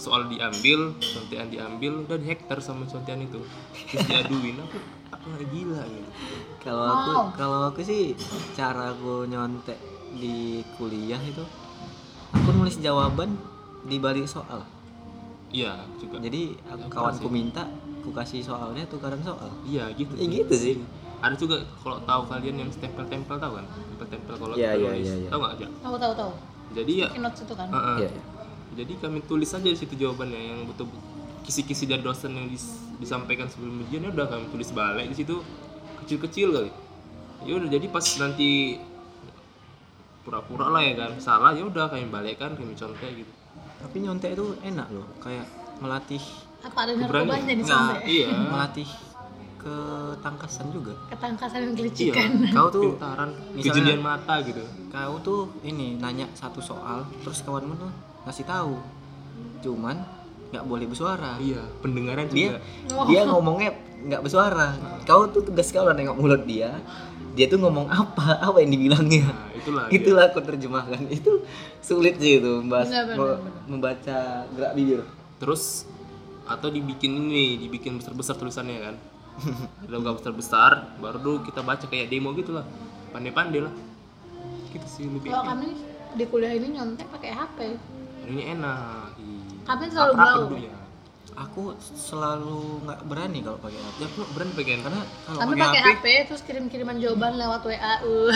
Soal 0.00 0.26
diambil 0.32 0.96
contean 0.98 1.52
diambil 1.52 2.08
udah 2.08 2.18
di 2.18 2.26
hektar 2.32 2.64
sama 2.64 2.88
contean 2.88 3.28
itu. 3.28 3.44
Terus 3.92 4.04
diaduin 4.08 4.56
aku 4.58 4.80
aku 5.24 5.32
nggak 5.32 5.48
gila 5.48 5.82
gitu 5.88 6.10
kalau 6.60 6.84
aku 6.84 7.10
Wow. 7.16 7.26
kalau 7.32 7.58
aku 7.72 7.80
sih 7.80 8.12
cara 8.52 8.92
aku 8.92 9.24
nyontek 9.24 9.80
di 10.20 10.60
kuliah 10.76 11.18
itu 11.24 11.40
aku 12.36 12.48
nulis 12.52 12.76
jawaban 12.76 13.40
di 13.84 13.96
balik 13.96 14.28
soal. 14.28 14.64
Iya 15.54 15.86
juga. 16.00 16.18
Jadi 16.18 16.58
aku, 16.66 16.88
Ya, 16.88 16.90
kawanku 16.90 17.28
minta 17.30 17.62
aku 18.02 18.10
kasih 18.10 18.42
soalnya 18.42 18.82
tukaran 18.90 19.22
soal. 19.22 19.46
Iya 19.62 19.86
gitu. 19.94 20.12
Ya 20.18 20.26
gitu 20.26 20.54
sih. 20.56 20.74
Ada 21.22 21.36
juga 21.38 21.62
kalau 21.80 22.02
tahu 22.02 22.22
kalian 22.26 22.56
yang 22.66 22.70
stempel-tempel 22.74 23.36
tahu 23.38 23.52
kan? 23.62 23.64
Tempel-tempel 23.64 24.34
kalau 24.34 24.54
kita 24.58 24.76
iya, 24.76 24.90
nulis. 24.92 25.06
iya, 25.06 25.14
iya. 25.24 25.28
tahu 25.30 25.38
nggak 25.40 25.52
aja 25.56 25.66
tahu 25.80 25.96
tahu 25.96 26.12
tahu. 26.18 26.32
Jadi 26.74 26.92
ya 27.00 27.08
notes 27.16 27.40
itu 27.46 27.54
kan? 27.54 27.68
Heeh. 27.70 27.96
Iya, 28.02 28.08
iya. 28.10 28.22
jadi 28.74 28.92
kami 28.98 29.18
tulis 29.24 29.50
aja 29.54 29.68
di 29.70 29.78
situ 29.78 29.94
jawabannya 29.94 30.40
yang 30.50 30.60
betul 30.66 30.90
kisi-kisi 31.44 31.84
dari 31.84 32.00
dosen 32.00 32.32
yang 32.32 32.48
dis- 32.48 32.80
disampaikan 32.96 33.46
sebelum 33.46 33.84
ujian 33.84 34.00
ya 34.00 34.10
udah 34.10 34.26
kami 34.26 34.48
tulis 34.48 34.72
balik 34.72 35.06
di 35.06 35.16
situ. 35.16 35.44
Kecil-kecil 36.00 36.48
kali. 36.50 36.70
Ya 37.44 37.52
udah 37.54 37.68
jadi 37.68 37.86
pas 37.86 38.04
nanti 38.18 38.80
pura-pura 40.24 40.72
lah 40.72 40.80
ya 40.80 40.96
kan 40.96 41.12
salah 41.20 41.52
ya 41.52 41.62
udah 41.62 41.86
kami 41.86 42.08
balikkan 42.08 42.56
kami 42.56 42.72
contek 42.72 43.12
gitu. 43.14 43.32
Tapi 43.78 43.96
nyontek 44.00 44.32
itu 44.32 44.56
enak 44.62 44.88
loh 44.88 45.04
kayak 45.20 45.44
melatih 45.78 46.20
apa 46.64 46.78
ada 46.80 46.92
narkobanya 46.96 47.52
di 47.52 47.60
Nggak, 47.60 47.76
sana 47.76 47.94
iya. 48.08 48.28
Melatih 48.32 48.88
ketangkasan 49.60 50.66
juga. 50.72 50.92
Ketangkasan 51.12 51.60
iya. 51.60 51.72
kelicikan 51.76 52.30
kau 52.52 52.68
tuh 52.68 52.96
pintaran 52.96 53.30
misalnya- 53.52 53.60
kejelian 53.60 54.00
mata 54.00 54.34
gitu. 54.40 54.64
kau 54.88 55.14
tuh 55.20 55.40
ini 55.60 56.00
nanya 56.00 56.24
satu 56.32 56.64
soal 56.64 57.04
terus 57.20 57.44
kawanmu 57.44 57.76
tuh 57.76 57.92
ngasih 58.24 58.48
tahu. 58.48 58.80
Cuman 59.60 60.00
nggak 60.54 60.64
boleh 60.70 60.86
bersuara. 60.86 61.34
Iya 61.42 61.62
pendengaran 61.82 62.30
dia 62.30 62.54
juga. 62.54 62.60
Oh. 62.94 63.06
dia 63.10 63.20
ngomongnya 63.26 63.70
nggak 64.06 64.22
bersuara. 64.22 64.78
Kau 65.02 65.26
tuh 65.26 65.42
tugas 65.42 65.74
kau 65.74 65.82
lah 65.82 65.98
nengok 65.98 66.14
mulut 66.14 66.46
dia. 66.46 66.78
Dia 67.34 67.50
tuh 67.50 67.58
ngomong 67.58 67.90
apa? 67.90 68.38
Apa 68.38 68.62
yang 68.62 68.70
dibilangnya? 68.70 69.26
Nah 69.26 69.50
itulah 69.58 69.84
itulah 69.90 70.24
aku 70.30 70.38
terjemahkan. 70.46 71.10
Itu 71.10 71.42
sulit 71.82 72.22
sih 72.22 72.38
itu 72.38 72.62
membahas 72.62 72.86
Benar, 72.86 73.04
benar, 73.10 73.18
benar. 73.18 73.38
membaca 73.66 74.18
gerak 74.54 74.72
bibir. 74.78 75.00
Terus 75.42 75.90
atau 76.46 76.70
dibikin 76.70 77.10
ini 77.10 77.58
dibikin 77.58 77.98
besar-besar 77.98 78.38
tulisannya 78.38 78.78
kan? 78.78 78.94
Ada 79.90 79.96
nggak 79.98 80.14
besar-besar 80.22 80.70
baru 81.02 81.18
dulu 81.18 81.38
kita 81.42 81.66
baca 81.66 81.82
kayak 81.90 82.06
demo 82.06 82.30
gitu 82.38 82.54
lah 82.54 82.62
pandai-pandai 83.10 83.66
lah. 83.66 83.74
Gitu 84.70 84.86
sih 84.86 85.04
lebih 85.10 85.34
kalau 85.34 85.50
kami 85.50 85.74
di 86.14 86.24
kuliah 86.30 86.54
ini 86.54 86.78
nyontek 86.78 87.10
pakai 87.10 87.34
HP 87.34 87.58
ini 88.30 88.42
enak 88.56 89.18
Kami 89.64 89.84
selalu 89.88 90.12
blau. 90.14 90.38
dulunya. 90.48 90.74
aku 91.34 91.74
selalu 91.82 92.86
nggak 92.86 93.00
berani 93.10 93.42
kalau 93.42 93.58
pakai 93.58 93.80
HP 93.82 93.96
ya 93.98 94.06
aku 94.06 94.20
berani 94.38 94.52
pengen 94.54 94.80
karena 94.86 95.02
kalau 95.26 95.38
kami 95.42 95.52
pakai 95.58 95.66
pakai 95.66 95.82
HP, 95.82 95.90
HP 95.90 96.06
terus 96.30 96.42
kirim-kiriman 96.46 96.96
jawaban 97.02 97.32
lewat 97.34 97.60
WA 97.66 97.94
uh. 98.06 98.30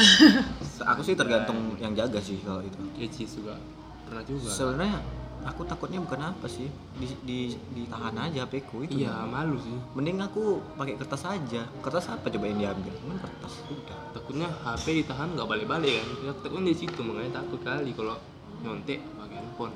aku 0.90 1.00
sih 1.06 1.14
tergantung 1.14 1.78
yang 1.78 1.94
jaga 1.94 2.18
sih 2.18 2.42
kalau 2.42 2.58
itu. 2.58 2.74
Ya 2.98 3.06
Cis 3.06 3.38
juga 3.38 3.54
pernah 4.02 4.26
juga 4.26 4.50
sebenarnya 4.50 4.98
aku 5.46 5.62
takutnya 5.62 6.02
bukan 6.02 6.20
apa 6.34 6.46
sih 6.50 6.66
di, 6.98 7.06
di 7.22 7.38
ditahan 7.76 8.14
aja 8.18 8.44
HP 8.48 8.66
ku 8.66 8.82
itu. 8.82 9.06
Iya 9.06 9.24
malu 9.24 9.56
sih. 9.62 9.76
Mending 9.94 10.18
aku 10.18 10.58
pakai 10.74 10.98
kertas 10.98 11.22
aja. 11.28 11.62
Kertas 11.84 12.10
apa 12.10 12.26
coba 12.26 12.44
yang 12.50 12.58
diambil? 12.58 12.92
Cuman 12.98 13.16
kertas 13.22 13.62
udah. 13.70 13.98
Takutnya 14.16 14.48
HP 14.50 14.86
ditahan 15.04 15.28
nggak 15.38 15.48
balik-balik 15.48 16.02
kan. 16.02 16.08
Ya, 16.26 16.32
takutnya 16.42 16.74
di 16.74 16.78
situ 16.82 17.00
makanya 17.06 17.44
takut 17.44 17.60
kali 17.62 17.90
kalau 17.94 18.16
nyontek 18.58 18.98
pakai 19.14 19.36
handphone 19.38 19.74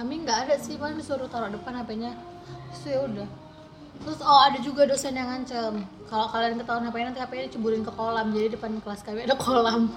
kami 0.00 0.24
nggak 0.24 0.48
ada 0.48 0.54
sih 0.56 0.80
paling 0.80 0.96
disuruh 0.96 1.28
taruh 1.28 1.52
depan 1.52 1.76
HP-nya 1.84 2.16
terus 2.72 2.88
ya 2.88 3.04
udah. 3.04 3.28
Terus 4.00 4.20
oh 4.24 4.40
ada 4.48 4.56
juga 4.64 4.88
dosen 4.88 5.12
yang 5.12 5.28
ngancem. 5.28 5.84
Kalau 6.08 6.26
kalian 6.32 6.56
ketahuan 6.56 6.88
HP-nya 6.88 7.06
nanti 7.12 7.20
HP-nya 7.20 7.44
diceburin 7.52 7.84
ke 7.84 7.92
kolam. 7.92 8.32
Jadi 8.32 8.56
depan 8.56 8.80
kelas 8.80 9.04
kami 9.04 9.28
ada 9.28 9.36
kolam. 9.36 9.92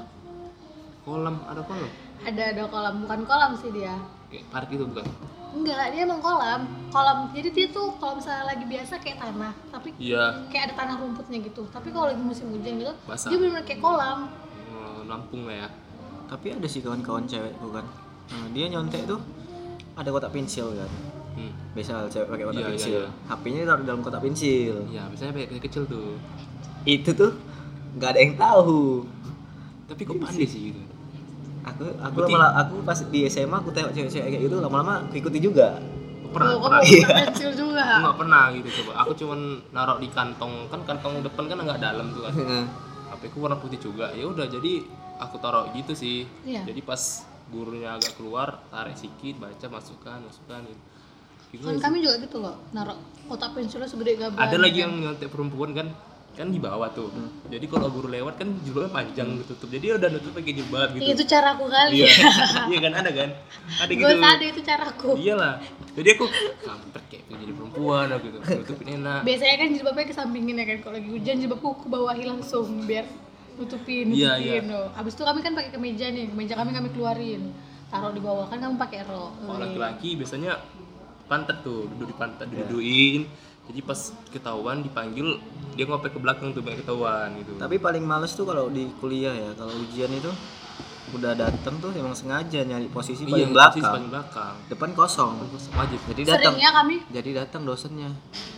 Kolam 1.08 1.40
ada 1.48 1.64
kolam 1.64 1.92
ada 2.28 2.42
ada 2.52 2.64
kolam. 2.68 2.94
Bukan 3.08 3.20
kolam 3.24 3.52
sih 3.56 3.72
dia. 3.72 3.96
Kayak 4.28 4.44
park 4.52 4.70
itu 4.76 4.84
bukan? 4.84 5.08
Enggak 5.56 5.96
dia 5.96 6.02
emang 6.04 6.20
kolam. 6.20 6.62
Kolam 6.92 7.18
jadi 7.32 7.50
dia 7.56 7.68
tuh 7.72 7.96
kalau 7.96 8.20
misalnya 8.20 8.44
lagi 8.52 8.66
biasa 8.68 8.94
kayak 9.00 9.18
tanah. 9.24 9.56
Tapi 9.72 9.90
iya. 10.04 10.24
kayak 10.52 10.64
ada 10.68 10.74
tanah 10.84 10.96
rumputnya 11.00 11.40
gitu. 11.48 11.64
Tapi 11.72 11.96
kalau 11.96 12.12
lagi 12.12 12.20
musim 12.20 12.52
hujan 12.52 12.76
gitu 12.76 12.92
Basah. 13.08 13.32
dia 13.32 13.40
benar 13.40 13.64
kayak 13.64 13.80
kolam. 13.80 14.28
Eh, 14.68 15.00
Lampung 15.08 15.48
lah 15.48 15.64
ya. 15.64 15.68
Tapi 16.28 16.60
ada 16.60 16.68
sih 16.68 16.84
kawan-kawan 16.84 17.24
cewekku 17.24 17.72
kan. 17.72 17.88
Nah, 18.36 18.48
dia 18.52 18.68
nyontek 18.68 19.08
tuh 19.08 19.24
ada 19.94 20.10
kotak 20.10 20.32
pensil 20.32 20.68
kan? 20.74 20.92
Hmm. 21.34 21.50
biasa 21.74 22.06
cewek 22.08 22.28
pakai 22.30 22.46
kotak 22.46 22.54
Iya, 22.56 22.64
iya, 22.64 22.72
pensil. 22.72 22.94
iya. 22.94 23.08
HP-nya 23.28 23.62
taruh 23.64 23.84
dalam 23.84 24.02
kotak 24.02 24.22
pensil. 24.22 24.76
Ya 24.88 25.04
biasanya 25.08 25.32
pakai 25.32 25.48
kecil 25.50 25.62
kecil 25.62 25.84
tuh. 25.88 26.10
Itu 26.84 27.10
tuh 27.12 27.32
nggak 27.94 28.10
ada 28.10 28.20
yang 28.20 28.34
tahu. 28.36 29.06
Tapi 29.84 30.02
kok 30.04 30.16
pandai 30.16 30.46
sih 30.46 30.62
gitu? 30.70 30.82
Aku 31.64 31.84
aku 31.96 32.16
Berarti- 32.20 32.34
lama 32.34 32.48
aku 32.60 32.76
pas 32.82 33.00
di 33.02 33.20
SMA 33.26 33.56
aku 33.56 33.70
tengok 33.70 33.92
cewek-cewek 33.92 34.28
kayak 34.30 34.42
gitu 34.44 34.56
lama-lama 34.60 35.02
aku 35.02 35.16
ikuti 35.16 35.40
juga 35.40 35.80
pernah? 36.28 36.50
Oh, 36.52 36.62
pernah 36.62 36.82
Iya. 36.84 37.08
pensil 37.24 37.52
juga? 37.52 37.82
Aku 37.84 38.02
nggak 38.04 38.18
pernah 38.20 38.44
gitu 38.52 38.70
coba. 38.82 38.92
Aku 39.00 39.12
cuman 39.16 39.40
naruh 39.70 39.98
di 39.98 40.10
kantong 40.10 40.54
kan 40.68 40.82
kantong 40.84 41.22
depan 41.22 41.44
kan 41.48 41.58
nggak 41.60 41.80
dalam 41.80 42.12
tuh 42.12 42.22
kan. 42.24 42.34
HP 43.10 43.22
ku 43.30 43.42
warna 43.42 43.56
putih 43.56 43.80
juga. 43.80 44.10
Ya 44.12 44.26
udah 44.26 44.46
jadi 44.46 44.86
aku 45.18 45.38
taruh 45.38 45.70
gitu 45.72 45.94
sih. 45.94 46.26
Iya. 46.44 46.62
jadi 46.64 46.82
pas 46.82 47.26
gurunya 47.52 47.96
agak 47.96 48.16
keluar 48.16 48.64
tarik 48.72 48.96
sedikit 48.96 49.44
baca 49.44 49.68
masukkan 49.68 50.20
masukkan 50.24 50.62
gitu, 50.68 50.82
gitu 51.54 51.64
kan 51.68 51.78
kami 51.82 51.98
juga 52.02 52.16
gitu 52.24 52.38
loh 52.40 52.56
naruh 52.72 52.98
kotak 53.28 53.52
pensilnya 53.58 53.90
segede 53.90 54.20
gaban 54.20 54.40
ada 54.40 54.58
lagi 54.58 54.80
yang 54.84 54.94
nyontek 55.00 55.30
perempuan 55.30 55.76
kan 55.76 55.88
kan 56.34 56.50
di 56.50 56.58
bawah 56.58 56.90
tuh. 56.90 57.14
Hmm. 57.14 57.30
jadi 57.46 57.62
kalau 57.70 57.94
guru 57.94 58.10
lewat 58.10 58.42
kan 58.42 58.50
jilbabnya 58.66 58.90
panjang 58.90 59.38
ditutup 59.38 59.70
jadi 59.70 59.82
dia 59.86 59.94
udah 60.02 60.10
nutup 60.10 60.34
pakai 60.34 60.54
jilbab 60.58 60.90
gitu. 60.98 61.06
Itu 61.14 61.24
caraku 61.30 61.66
kali. 61.70 61.94
Iya. 62.02 62.10
Iya 62.74 62.80
kan 62.82 62.94
ada 62.98 63.12
kan? 63.14 63.30
Ada 63.86 63.92
gue 63.94 64.02
gitu. 64.02 64.26
ada 64.26 64.46
itu 64.50 64.62
caraku 64.66 65.10
iyalah. 65.22 65.56
Jadi 65.94 66.10
aku 66.18 66.26
kampret 66.66 67.06
kayak 67.06 67.24
pengen 67.30 67.40
jadi 67.46 67.54
perempuan 67.54 68.08
aku 68.10 68.26
gitu. 68.26 68.38
Nutupin 68.50 68.88
enak. 68.98 69.22
Biasanya 69.22 69.56
kan 69.62 69.68
jilbabnya 69.78 70.06
kesampingin 70.10 70.56
ya 70.58 70.66
kan 70.66 70.78
kalau 70.82 70.96
lagi 70.98 71.10
hujan 71.14 71.36
jilbabku 71.38 71.70
ke 71.86 71.88
bawahi 71.94 72.24
langsung 72.26 72.66
biar 72.90 73.06
nutupin 73.56 74.08
Iya, 74.10 74.38
nutupin 74.38 74.66
iya. 74.66 74.74
loh. 74.74 74.88
Abis 74.94 75.14
itu 75.14 75.24
kami 75.24 75.40
kan 75.42 75.52
pakai 75.54 75.72
kemeja 75.72 76.06
nih 76.10 76.26
kemeja 76.30 76.54
kami 76.56 76.72
kami 76.72 76.88
keluarin. 76.92 77.54
Taruh 77.88 78.10
di 78.10 78.22
bawah 78.22 78.50
kan 78.50 78.58
kamu 78.58 78.76
pakai 78.76 79.06
rok 79.06 79.32
kalau 79.40 79.60
laki-laki 79.62 80.18
biasanya 80.18 80.58
pantat 81.30 81.62
tuh 81.62 81.86
duduk 81.94 82.10
di 82.10 82.16
pantat 82.18 82.50
diduduin 82.50 83.22
jadi 83.64 83.80
pas 83.80 84.00
ketahuan 84.28 84.84
dipanggil 84.84 85.40
dia 85.74 85.88
ngopek 85.88 86.12
ke 86.12 86.20
belakang 86.20 86.52
tuh 86.52 86.60
banyak 86.60 86.84
ketahuan 86.84 87.32
gitu. 87.40 87.56
Tapi 87.56 87.80
paling 87.80 88.04
males 88.04 88.36
tuh 88.36 88.44
kalau 88.44 88.68
di 88.68 88.92
kuliah 89.00 89.32
ya 89.32 89.56
kalau 89.56 89.72
ujian 89.78 90.12
itu 90.12 90.28
udah 91.14 91.38
dateng 91.38 91.78
tuh 91.78 91.94
emang 91.94 92.18
sengaja 92.18 92.66
nyari 92.66 92.90
posisi 92.90 93.24
iya 93.24 93.46
paling 93.46 93.54
posisi 93.54 93.54
belakang. 93.80 93.94
paling 93.94 94.10
belakang. 94.10 94.54
Depan 94.68 94.90
kosong. 94.98 95.34
Wajib. 95.72 96.00
Jadi 96.10 96.22
datang 96.26 96.54
seringnya 96.58 96.72
kami? 96.74 96.96
Jadi 97.08 97.30
datang 97.32 97.62
dosennya. 97.64 98.10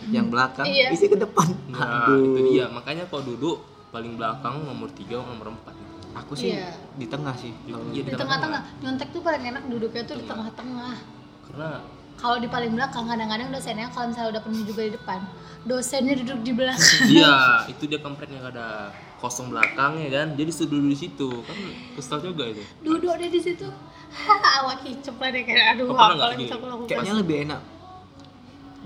Yang 0.08 0.26
belakang 0.32 0.64
Iya. 0.66 0.88
isi 0.90 1.06
ke 1.06 1.18
depan. 1.20 1.48
Nah 1.70 2.08
itu 2.10 2.40
dia. 2.50 2.66
Makanya 2.72 3.04
kalau 3.06 3.22
duduk 3.22 3.56
paling 3.94 4.18
belakang 4.18 4.66
nomor 4.66 4.88
tiga 4.92 5.22
nomor 5.22 5.54
empat 5.54 5.74
aku 6.16 6.32
sih 6.32 6.56
Iya. 6.56 6.72
di 6.96 7.06
tengah 7.06 7.34
sih. 7.36 7.52
Di- 7.68 7.76
kalau 7.76 7.86
iya, 7.92 8.02
di 8.08 8.12
tengah-tengah. 8.16 8.60
Nyontek 8.80 9.08
tuh 9.12 9.20
paling 9.20 9.42
enak 9.44 9.62
duduknya 9.68 10.02
tuh 10.08 10.16
di 10.16 10.24
tengah-tengah. 10.24 10.96
Karena 11.44 11.68
kalau 12.16 12.36
di 12.40 12.48
paling 12.48 12.72
belakang 12.72 13.04
kadang-kadang 13.04 13.48
dosennya 13.52 13.92
kalau 13.92 14.08
misalnya 14.08 14.30
udah 14.32 14.42
penuh 14.48 14.62
juga 14.64 14.82
di 14.88 14.92
depan 14.96 15.20
dosennya 15.68 16.14
duduk 16.24 16.38
di 16.40 16.52
belakang. 16.56 17.04
Iya 17.20 17.34
itu 17.72 17.84
dia 17.84 18.00
kampretnya 18.00 18.40
ada 18.40 18.88
kosong 19.20 19.52
belakang 19.52 20.00
ya 20.00 20.08
kan? 20.24 20.32
Jadi 20.32 20.50
sudah 20.50 20.68
duduk 20.72 20.88
di 20.96 20.98
situ. 20.98 21.28
Kan 21.44 21.56
kesel 22.00 22.18
juga 22.24 22.48
itu. 22.48 22.64
Duduk 22.80 23.12
deh 23.20 23.28
di 23.28 23.40
situ. 23.40 23.68
Awak 24.64 24.88
kicep 24.88 25.20
lah 25.20 25.28
deh 25.28 25.42
kayak 25.44 25.76
aduh 25.76 25.92
apa 25.92 26.32
aku 26.32 26.64
lakukan 26.64 26.88
kayaknya 26.88 27.14
lebih 27.20 27.36
enak 27.44 27.60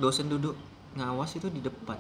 dosen 0.01 0.27
duduk 0.33 0.57
ngawas 0.91 1.31
itu 1.33 1.47
di 1.47 1.63
depan 1.63 1.95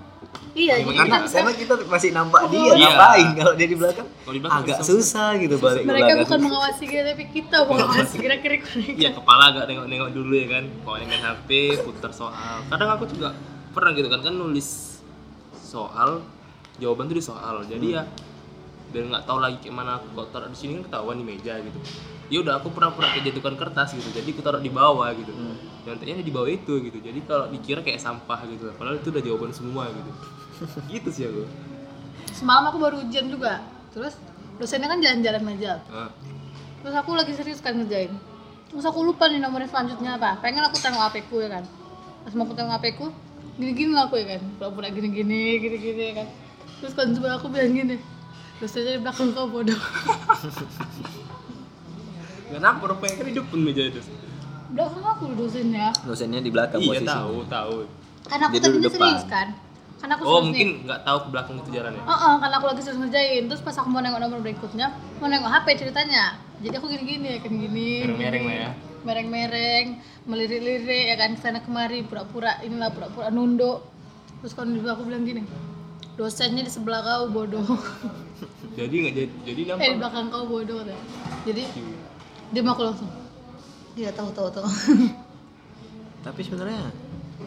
iya 0.50 0.82
jadi 0.82 0.90
kita 0.90 0.98
karena 0.98 1.18
bisa 1.22 1.36
karena 1.38 1.52
kita 1.54 1.74
masih 1.86 2.10
nampak 2.10 2.40
dia 2.50 2.58
Iya. 2.58 2.74
ngapain 2.76 3.28
kalau 3.38 3.52
dia 3.54 3.68
di 3.70 3.76
belakang 3.78 4.08
Kalau 4.10 4.34
di 4.34 4.40
belakang 4.42 4.60
agak 4.66 4.78
susah 4.82 5.28
gitu 5.38 5.54
balik 5.56 5.80
ke 5.80 5.86
mereka 5.86 6.02
belakang 6.02 6.18
bukan 6.26 6.40
mengawasi 6.42 6.84
kita 6.84 7.02
tapi 7.06 7.24
kita 7.30 7.56
mengawasi 7.70 8.14
gerak-gerik 8.18 8.62
mereka 8.66 8.98
Iya 8.98 9.10
kepala 9.14 9.42
agak 9.48 9.64
nengok-nengok 9.70 10.10
dulu 10.10 10.32
ya 10.34 10.46
kan. 10.50 10.64
Yang 10.66 11.06
main 11.06 11.22
HP 11.22 11.48
putar 11.86 12.10
soal. 12.10 12.56
Kadang 12.66 12.90
aku 12.90 13.04
juga 13.06 13.30
pernah 13.70 13.94
gitu 13.94 14.10
kan 14.10 14.20
kan 14.20 14.34
nulis 14.34 14.98
soal 15.54 16.10
jawaban 16.76 17.06
tuh 17.06 17.14
di 17.14 17.22
soal. 17.22 17.62
Jadi 17.62 17.94
ya 17.94 18.02
biar 18.90 19.06
nggak 19.06 19.22
tahu 19.22 19.38
lagi 19.38 19.62
kayak 19.62 19.70
mana 19.72 20.02
aku 20.02 20.18
taruh 20.28 20.50
di 20.50 20.58
sini 20.58 20.82
kan 20.82 20.90
ketahuan 20.90 21.14
di 21.14 21.24
meja 21.24 21.54
gitu. 21.62 21.78
Ya 22.30 22.38
udah 22.40 22.62
aku 22.62 22.70
pernah-pernah 22.70 23.10
kayak 23.10 23.34
jatuhkan 23.34 23.58
kertas 23.58 23.92
gitu. 23.92 24.06
Jadi 24.14 24.30
aku 24.30 24.40
taruh 24.40 24.62
di 24.62 24.70
bawah 24.70 25.10
gitu. 25.12 25.34
Nyonteknya 25.82 26.22
di 26.22 26.30
bawah 26.30 26.46
itu 26.46 26.78
gitu. 26.78 26.98
Jadi 27.02 27.18
kalau 27.26 27.50
dikira 27.50 27.82
kayak 27.82 27.98
sampah 27.98 28.46
gitu. 28.46 28.70
Padahal 28.78 29.02
itu 29.02 29.10
udah 29.10 29.22
jawaban 29.22 29.50
semua 29.50 29.90
gitu. 29.90 30.10
gitu 30.92 31.08
sih 31.08 31.24
aku. 31.24 31.44
semalam 32.30 32.68
aku 32.70 32.78
baru 32.78 32.96
ujian 33.00 33.26
juga 33.26 33.64
terus 33.90 34.14
dosennya 34.60 34.88
kan 34.92 35.00
jalan-jalan 35.00 35.56
aja 35.56 35.80
Nah, 35.88 36.12
terus 36.84 36.94
aku 36.96 37.16
lagi 37.16 37.32
serius 37.34 37.64
kan 37.64 37.74
ngerjain 37.76 38.12
terus 38.70 38.84
aku 38.86 39.02
lupa 39.02 39.26
nih 39.26 39.42
nomornya 39.42 39.66
selanjutnya 39.66 40.20
apa 40.20 40.38
pengen 40.38 40.62
aku 40.68 40.78
tengok 40.78 41.00
HP 41.10 41.26
ku 41.26 41.42
ya 41.42 41.48
kan 41.50 41.64
pas 42.22 42.32
mau 42.36 42.44
aku 42.46 42.54
tengok 42.54 42.76
HP 42.76 42.86
ku 43.00 43.06
gini-gini 43.58 43.92
lah 43.92 44.06
aku 44.08 44.20
ya 44.20 44.36
kan 44.36 44.40
pura-pura 44.60 44.88
gini-gini 44.92 45.58
gini-gini 45.58 46.02
ya 46.12 46.14
kan 46.22 46.26
terus 46.80 46.92
kan 46.94 47.08
aku 47.12 47.46
bilang 47.50 47.72
gini 47.72 47.96
dosennya 48.60 48.96
di 48.96 49.00
belakang 49.00 49.32
kau 49.32 49.48
bodoh 49.48 49.80
kenapa 52.50 52.82
rupanya 52.84 53.14
kan 53.16 53.26
hidup 53.26 53.44
pun 53.46 53.60
meja 53.60 53.82
itu. 53.84 54.00
belakang 54.70 55.02
aku 55.04 55.24
dosennya 55.34 55.88
dosennya 56.02 56.40
di 56.40 56.50
belakang 56.50 56.78
Iya 56.78 56.88
posisi 56.94 57.08
tahu 57.08 57.36
tahu. 57.44 57.76
karena 58.24 58.44
aku 58.44 58.52
Dia 58.52 58.60
tadinya 58.60 58.76
duduk 58.76 58.92
depan. 58.92 59.08
serius 59.08 59.24
kan 59.26 59.48
karena 59.96 60.12
aku 60.12 60.22
Oh 60.22 60.28
serius 60.30 60.46
mungkin 60.46 60.68
nggak 60.84 61.00
tahu 61.02 61.18
ke 61.18 61.28
belakang 61.28 61.54
itu 61.56 61.70
jalannya. 61.70 62.02
Oh, 62.02 62.14
oh, 62.14 62.34
karena 62.38 62.54
aku 62.56 62.66
lagi 62.66 62.80
serius 62.80 62.98
ngerjain 62.98 63.42
terus 63.46 63.60
pas 63.60 63.74
aku 63.74 63.88
mau 63.88 64.00
nengok 64.00 64.20
nomor 64.20 64.38
berikutnya 64.40 64.86
mau 65.18 65.26
nengok 65.26 65.50
HP 65.50 65.66
ceritanya 65.78 66.24
jadi 66.58 66.74
aku 66.76 66.86
gini-gini 66.88 67.26
ya 67.26 67.38
kan 67.38 67.52
gini 67.52 67.90
Mereng-mereng 68.04 68.42
lah 68.44 68.56
ya. 68.56 68.70
mereng-mereng 69.00 69.86
melirik-lirik 70.24 71.04
ya 71.06 71.16
kan 71.16 71.30
sana 71.34 71.58
kemari 71.58 72.02
pura-pura 72.02 72.60
inilah 72.60 72.90
pura-pura 72.90 73.28
nunduk 73.28 73.80
terus 74.38 74.52
kalau 74.52 74.68
di 74.68 74.80
aku 74.80 75.02
bilang 75.02 75.22
gini 75.22 75.42
dosennya 76.14 76.60
di 76.60 76.70
sebelah 76.70 77.00
kau 77.00 77.24
bodoh 77.28 77.64
Jadi 78.70 78.94
nggak 78.94 79.14
jadi 79.14 79.28
jadi 79.42 79.60
eh 79.60 79.66
di 79.66 79.68
nampak. 79.68 79.96
belakang 79.98 80.26
kau 80.28 80.44
bodoh 80.46 80.76
katanya. 80.78 81.02
jadi 81.42 81.62
dia 82.50 82.62
aku 82.66 82.82
langsung. 82.82 83.10
Iya 83.94 84.10
tahu 84.14 84.30
tahu 84.34 84.48
tahu. 84.50 84.66
Tapi 86.26 86.40
sebenarnya 86.42 86.90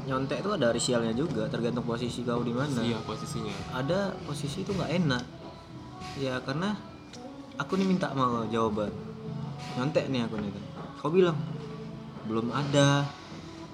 nyontek 0.04 0.44
itu 0.44 0.50
ada 0.52 0.74
risialnya 0.74 1.14
juga 1.16 1.48
tergantung 1.48 1.86
posisi 1.88 2.26
kau 2.26 2.44
di 2.44 2.52
mana. 2.52 2.84
Iya 2.84 3.00
posisinya. 3.06 3.54
ada 3.72 4.12
posisi 4.28 4.64
itu 4.64 4.72
nggak 4.74 4.92
enak. 5.04 5.24
Ya 6.20 6.40
karena 6.44 6.76
aku 7.60 7.80
nih 7.80 7.88
minta 7.88 8.12
mau 8.16 8.44
jawaban. 8.48 8.92
Nyontek 9.80 10.12
nih 10.12 10.28
aku 10.28 10.36
nih 10.40 10.52
kan. 10.52 10.64
Kau 11.00 11.12
bilang 11.12 11.38
belum 12.28 12.52
ada 12.56 13.08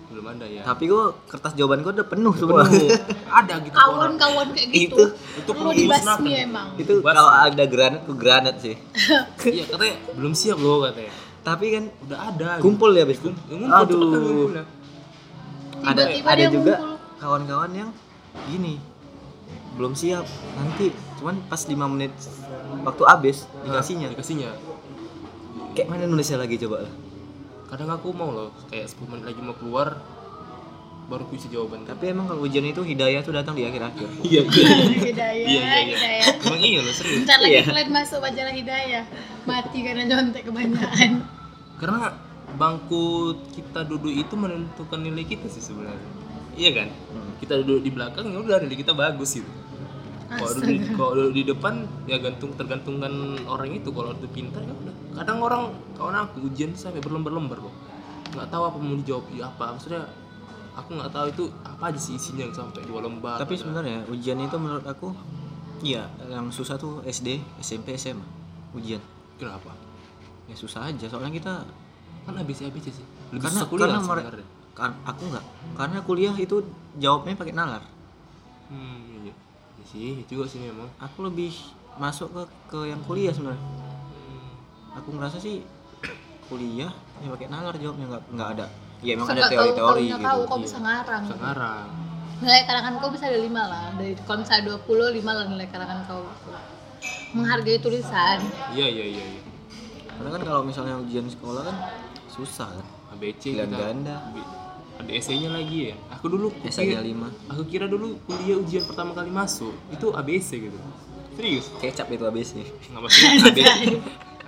Belum 0.09 0.25
ada 0.27 0.41
ya. 0.43 0.61
tapi 0.63 0.83
kok 0.85 1.21
kertas 1.25 1.53
jawaban 1.53 1.79
kau 1.79 1.91
udah 1.91 2.01
penuh 2.03 2.33
semua 2.33 2.65
Penuh. 2.65 2.89
ada 3.29 3.53
gitu 3.59 3.71
kawan-kawan 3.71 4.47
kayak 4.51 4.67
gitu 4.67 4.95
Itu- 4.97 5.13
itu 5.37 5.51
perlu 5.51 5.71
dibasmi 5.71 6.31
emang 6.41 6.67
itu 6.75 6.93
kalau 6.99 7.29
ada 7.29 7.63
granat 7.63 8.01
tuh 8.03 8.15
granat 8.15 8.55
sih 8.57 8.73
Iya 9.47 9.63
katanya 9.67 9.95
belum 10.11 10.33
siap 10.33 10.57
loh 10.57 10.81
katanya. 10.83 11.13
tapi 11.39 11.65
kan 11.71 11.83
Udah 12.03 12.19
ada. 12.27 12.49
gitu. 12.51 12.63
kumpul 12.63 12.91
ya 12.91 13.05
besok 13.05 13.37
Ya, 13.43 13.55
kan 13.55 13.69
aduh 13.79 14.01
ngumpulnya. 14.01 14.63
ada 15.79 16.01
ada 16.09 16.43
juga 16.49 16.73
kawan-kawan 17.15 17.71
yang 17.71 17.89
gini 18.45 18.81
belum 19.71 19.93
siap 19.93 20.25
nanti 20.55 20.89
cuman 21.15 21.39
pas 21.45 21.61
5 21.61 21.71
menit 21.87 22.11
waktu 22.81 23.03
habis 23.05 23.37
dikasihnya 23.61 24.07
Nah, 24.07 24.13
dikasihnya. 24.13 24.49
kayak 25.71 25.87
mana 25.87 26.03
nulisnya 26.03 26.35
lagi 26.35 26.57
coba 26.57 26.83
Kadang 27.69 27.89
aku 27.91 28.09
mau 28.11 28.29
loh 28.29 28.49
kayak 28.67 28.89
10 28.89 29.05
menit 29.07 29.25
lagi 29.25 29.39
mau 29.39 29.53
keluar 29.53 29.93
baru 31.05 31.25
aku 31.25 31.41
isi 31.41 31.49
jawaban. 31.49 31.89
tapi 31.89 32.13
emang 32.13 32.29
kalau 32.29 32.45
ujian 32.45 32.61
itu 32.61 32.85
hidayah 32.85 33.25
tuh 33.25 33.33
datang 33.33 33.57
di 33.57 33.65
akhir-akhir 33.65 34.05
Iya 34.29 34.45
iya. 34.45 34.65
hidayah 35.09 35.33
Iya, 35.41 35.57
iya, 35.57 35.65
iya. 35.65 35.81
hidayah 35.89 36.25
Emang 36.45 36.61
iya 36.61 36.79
loh 36.85 36.93
serius. 36.93 37.25
Bentar 37.25 37.37
lagi 37.41 37.53
Iya. 37.57 37.63
kalian 37.65 37.89
masuk 37.89 38.19
majalah 38.21 38.53
hidayah 38.53 39.03
mati 39.43 39.77
karena 39.81 40.03
nyontek 40.05 40.43
kebanyakan 40.45 41.11
Karena 41.81 42.13
bangku 42.53 43.05
kita 43.53 43.89
duduk 43.89 44.13
itu 44.13 44.33
menentukan 44.37 44.99
nilai 45.01 45.25
kita 45.25 45.49
sih 45.49 45.61
sebenarnya. 45.61 46.09
Iya 46.53 46.71
kan? 46.77 46.87
Kita 47.41 47.57
duduk 47.61 47.81
di 47.81 47.89
belakang 47.89 48.29
ya 48.29 48.37
udah 48.37 48.57
nilai 48.61 48.77
kita 48.77 48.93
bagus 48.93 49.33
gitu. 49.33 49.49
Kalau 50.29 50.61
di- 50.61 50.81
kalau 50.93 51.27
di 51.29 51.41
depan 51.41 51.73
ya 52.05 52.17
gantung 52.17 52.53
tergantungkan 52.53 53.09
orang 53.43 53.73
itu 53.73 53.89
kalau 53.89 54.13
itu 54.13 54.29
pintar 54.29 54.61
ya 54.61 54.71
udah. 54.71 54.95
Kadang 55.15 55.37
orang 55.39 55.61
kawan 55.97 56.15
aku 56.15 56.45
ujian 56.45 56.71
sampai 56.71 57.01
berlembar-lembar 57.01 57.57
loh. 57.59 57.73
Nggak 58.29 58.47
tahu 58.47 58.63
apa 58.63 58.77
mau 58.77 58.93
dijawab 58.95 59.25
ya 59.31 59.49
apa. 59.49 59.73
Maksudnya 59.73 60.05
aku 60.71 60.89
nggak 60.93 61.11
tahu 61.11 61.25
itu 61.27 61.43
apa 61.59 61.83
aja 61.89 61.99
sih 61.99 62.13
isinya 62.13 62.45
yang 62.45 62.55
sampai 62.55 62.85
dua 62.85 63.01
lembar. 63.01 63.35
tapi 63.35 63.53
Ada- 63.53 63.61
sebenarnya 63.61 63.99
ujian 64.07 64.37
itu 64.37 64.55
menurut 64.55 64.85
aku 64.85 65.11
iya 65.81 66.07
yang 66.25 66.47
susah 66.49 66.75
tuh 66.75 67.03
SD 67.03 67.41
SMP 67.59 67.95
SMA 67.95 68.23
ujian 68.71 69.01
kenapa? 69.35 69.75
ya 70.45 70.55
susah 70.55 70.87
aja 70.87 71.05
soalnya 71.05 71.33
kita 71.33 71.53
Kan 72.21 72.35
ABC 72.37 72.69
ABC 72.69 72.93
sih. 72.93 73.05
Lebih 73.31 73.41
karena 73.41 73.61
kuliah 73.65 73.99
karena 74.71 74.95
aku 75.03 75.23
nggak 75.25 75.45
karena 75.75 75.99
kuliah 76.01 76.35
itu 76.37 76.61
jawabnya 76.95 77.33
pakai 77.35 77.51
nalar 77.51 77.83
Hmm, 78.69 79.08
sih, 79.89 79.99
iya 80.13 80.23
juga 80.23 80.45
sih 80.45 80.59
memang. 80.61 80.87
aku 80.97 81.17
lebih 81.23 81.51
masuk 81.95 82.29
ke 82.29 82.41
ke 82.67 82.79
yang 82.87 83.01
kuliah 83.03 83.29
sebenarnya 83.29 83.59
Hmm. 83.59 84.95
aku 84.95 85.09
ngerasa 85.11 85.37
sih 85.37 85.65
kuliah 86.47 86.91
ya 87.17 87.27
pakai 87.27 87.47
nalar 87.47 87.73
jawabnya 87.73 88.05
nggak 88.07 88.23
nggak 88.31 88.49
ada 88.53 88.65
ya 88.99 89.11
emang 89.13 89.27
ada 89.27 89.47
teori-teori 89.47 90.03
gitu 90.07 90.21
tahu 90.21 90.39
kau 90.43 90.55
Iya. 90.55 90.63
bisa 90.63 90.77
ngarang 90.79 91.23
Bisa 91.23 91.35
ngarang. 91.37 91.87
nilai 92.39 92.61
karangan 92.63 92.93
kau 92.97 93.09
bisa 93.09 93.25
ada 93.25 93.39
lima 93.39 93.63
lah 93.65 93.83
dari 93.93 94.13
kalau 94.17 94.39
misalnya 94.39 94.63
20 94.77 95.11
lima 95.13 95.31
lah 95.33 95.45
nilai 95.45 95.67
karangan 95.67 95.99
kau 96.05 96.21
menghargai 97.31 97.77
tulisan 97.77 98.39
Iya 98.69 98.87
iya 98.87 99.05
iya 99.07 99.23
iya. 99.29 99.41
karena 100.11 100.29
kan 100.31 100.41
kalau 100.43 100.61
misalnya 100.61 100.95
ujian 100.97 101.25
sekolah 101.25 101.63
kan 101.63 101.75
susah 102.29 102.69
kan 102.69 102.85
ABC 103.11 103.51
Pilihan 103.51 103.67
kita. 103.67 103.79
ganda. 103.81 104.15
Ada 104.95 105.11
esainya 105.11 105.49
lagi 105.49 105.91
ya. 105.91 105.95
Aku 106.19 106.27
dulu 106.27 106.51
kira, 106.51 106.99
lima 106.99 107.31
aku 107.47 107.63
kira 107.63 107.87
dulu 107.87 108.19
kuliah 108.27 108.59
ujian 108.59 108.83
pertama 108.83 109.15
kali 109.15 109.31
masuk 109.31 109.71
itu 109.87 110.11
ABC 110.11 110.49
gitu. 110.67 110.75
Serius? 111.39 111.71
kecap 111.79 112.11
itu 112.11 112.27
ABC 112.27 112.51
Nggak 112.91 113.01
maksudnya 113.07 113.31
ABC 113.39 113.87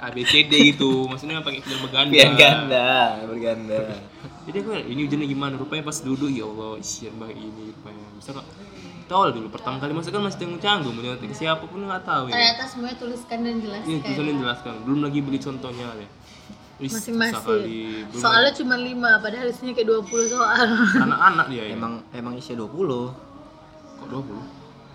ABCD 0.02 0.54
gitu. 0.76 1.08
Maksudnya 1.08 1.40
pakai 1.40 1.64
pilihan 1.64 1.80
berganda. 1.80 2.12
pilihan 2.12 2.34
ganda 2.36 2.92
berganda 3.24 3.82
Jadi 4.52 4.58
aku 4.68 4.70
ini 4.84 5.02
ujiannya 5.08 5.28
gimana? 5.32 5.54
Rupanya 5.56 5.88
pas 5.88 5.96
duduk 6.04 6.28
ya 6.28 6.44
Allah 6.44 6.76
isian 6.76 7.16
banget 7.16 7.40
ini 7.40 7.72
rupanya. 7.72 8.04
Tahu 9.08 9.22
lah 9.28 9.32
dulu 9.32 9.48
pertama 9.48 9.80
kali 9.80 9.92
masuk 9.96 10.12
kan 10.12 10.24
masih 10.28 10.40
tanggung 10.44 10.60
canggung 10.60 10.96
menyontek 10.96 11.32
siapa 11.36 11.64
pun 11.68 11.84
nggak 11.84 12.04
tahu 12.04 12.32
ya. 12.32 12.36
ternyata 12.36 12.64
semuanya 12.68 12.96
tuliskan 13.00 13.38
dan 13.44 13.56
Iya, 13.60 13.64
jelaskan 13.64 14.00
tulisannya 14.04 14.36
jelaskan. 14.40 14.74
Belum 14.88 15.00
lagi 15.04 15.20
beli 15.20 15.40
contohnya 15.40 15.88
ya. 16.00 16.08
Masing-masing 16.84 17.62
Belum 18.08 18.17
soalnya 18.17 18.52
cuma 18.52 18.76
5 18.76 18.89
padahal 19.20 19.48
isinya 19.48 19.72
kayak 19.72 19.88
20 20.02 20.34
soal 20.34 20.65
anak-anak 20.98 21.46
dia 21.48 21.63
ya. 21.63 21.76
emang 21.76 21.94
emang 22.10 22.34
isi 22.34 22.54
20 22.54 22.65
kok 24.00 24.08
20? 24.08 24.41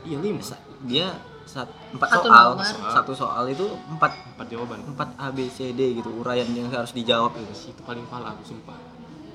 Iya, 0.05 0.18
5. 0.18 0.40
Sa- 0.40 0.59
dia 0.83 1.07
sat, 1.44 1.70
empat 1.88 2.09
Satu 2.11 2.27
soal 2.27 2.46
nomor. 2.53 2.90
satu 2.90 3.12
soal 3.14 3.44
itu 3.46 3.62
empat 3.88 4.11
4 4.35 4.46
jawaban. 4.49 4.79
empat 4.85 5.09
A 5.14 5.31
B 5.31 5.46
C 5.46 5.70
D 5.70 5.94
gitu 5.94 6.11
uraian 6.16 6.46
yang 6.49 6.66
harus 6.68 6.90
dijawab 6.90 7.31
gitu 7.33 7.70
Itu 7.70 7.83
paling 7.83 8.03
pala 8.05 8.35
aku 8.35 8.42
sumpah. 8.44 8.75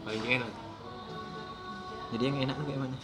Paling 0.04 0.20
enak. 0.20 0.52
jadi 2.10 2.24
yang 2.26 2.38
enak 2.42 2.56
tuh 2.56 2.66
kayak 2.66 2.82
mana 2.82 2.98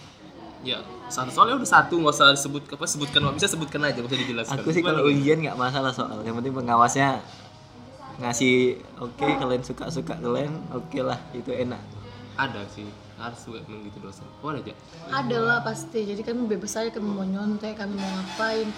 Ya, 0.60 0.82
satu 1.08 1.30
soalnya 1.30 1.56
udah 1.56 1.70
satu 1.70 1.96
nggak 1.96 2.12
usah 2.12 2.34
disebut 2.34 2.66
apa 2.68 2.84
sebutkan 2.84 3.22
nggak 3.22 3.36
bisa 3.38 3.48
sebutkan 3.48 3.80
aja 3.80 3.94
nggak 3.96 4.10
usah 4.10 4.20
dijelaskan. 4.20 4.58
aku 4.58 4.70
sih 4.70 4.82
kalau 4.82 5.06
ujian 5.06 5.38
nggak 5.40 5.54
masalah 5.56 5.94
soal 5.94 6.20
yang 6.20 6.34
penting 6.34 6.52
pengawasnya 6.52 7.22
ngasih 8.18 8.56
oke 8.98 9.22
kalian 9.22 9.62
suka 9.62 9.86
suka 9.88 10.14
kalian 10.16 10.54
oke 10.70 11.00
lah 11.00 11.18
itu 11.32 11.50
enak 11.50 11.78
ada 12.34 12.62
sih 12.68 12.86
harus 13.18 13.40
juga 13.42 13.66
memang 13.66 13.82
gitu 13.84 13.98
dosen. 14.00 14.30
Oh 14.40 14.54
ada 14.54 14.62
aja. 14.62 14.74
ada 15.12 15.38
lah 15.40 15.58
pasti 15.62 16.06
jadi 16.06 16.22
kami 16.22 16.46
bebas 16.48 16.78
aja 16.78 16.90
kami 16.92 17.10
mau 17.10 17.26
nyontek 17.26 17.74
kami 17.74 17.94
mau 17.94 18.10
ngapain 18.12 18.70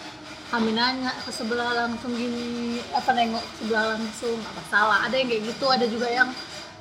kami 0.49 0.71
nanya 0.71 1.11
ke 1.17 1.27
sebelah 1.29 1.75
langsung 1.77 2.11
gini 2.11 2.79
apa 2.89 3.11
nengok 3.11 3.43
ke 3.43 3.53
sebelah 3.59 3.85
langsung 3.93 4.39
apa 4.39 4.61
salah 4.65 4.99
ada 5.03 5.13
yang 5.13 5.27
kayak 5.27 5.43
gitu 5.45 5.65
ada 5.67 5.85
juga 5.85 6.07
yang 6.07 6.29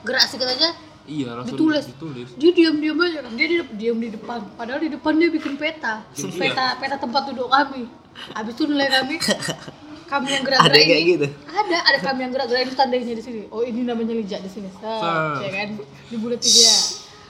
gerak 0.02 0.24
sedikit 0.24 0.50
aja 0.50 0.70
Iya 1.02 1.34
langsung 1.34 1.56
Ditulis. 1.56 1.84
ditulis. 1.88 2.28
dia 2.36 2.50
diam 2.52 2.76
diam 2.78 3.00
aja 3.00 3.18
kan 3.22 3.32
dia 3.32 3.46
di, 3.48 3.56
diam 3.74 3.96
di 3.96 4.12
depan 4.12 4.38
padahal 4.54 4.78
di 4.78 4.90
depan 4.92 5.12
dia 5.16 5.28
bikin 5.28 5.56
peta 5.56 6.04
Iya. 6.12 6.30
peta 6.30 6.66
peta 6.76 6.96
tempat 6.96 7.22
duduk 7.26 7.48
kami 7.48 7.90
habis 8.34 8.54
itu 8.54 8.64
nilai 8.66 8.86
kami 8.92 9.16
kami 10.08 10.28
yang 10.32 10.42
gerak 10.42 10.60
Ada 10.64 10.72
kayak 10.72 11.00
ini 11.04 11.12
gitu? 11.14 11.26
ada 11.46 11.78
ada 11.84 11.98
kami 12.00 12.20
yang 12.24 12.32
gerak 12.32 12.46
gerak 12.48 12.62
ini 12.64 12.72
tandainya 12.72 13.14
di 13.14 13.24
sini 13.24 13.40
oh 13.52 13.60
ini 13.60 13.84
namanya 13.84 14.16
lijak 14.16 14.40
di 14.40 14.50
sini 14.50 14.68
Set. 14.72 15.44
ya 15.44 15.50
kan 15.52 15.68
dibuleti 16.08 16.48
dia 16.48 16.74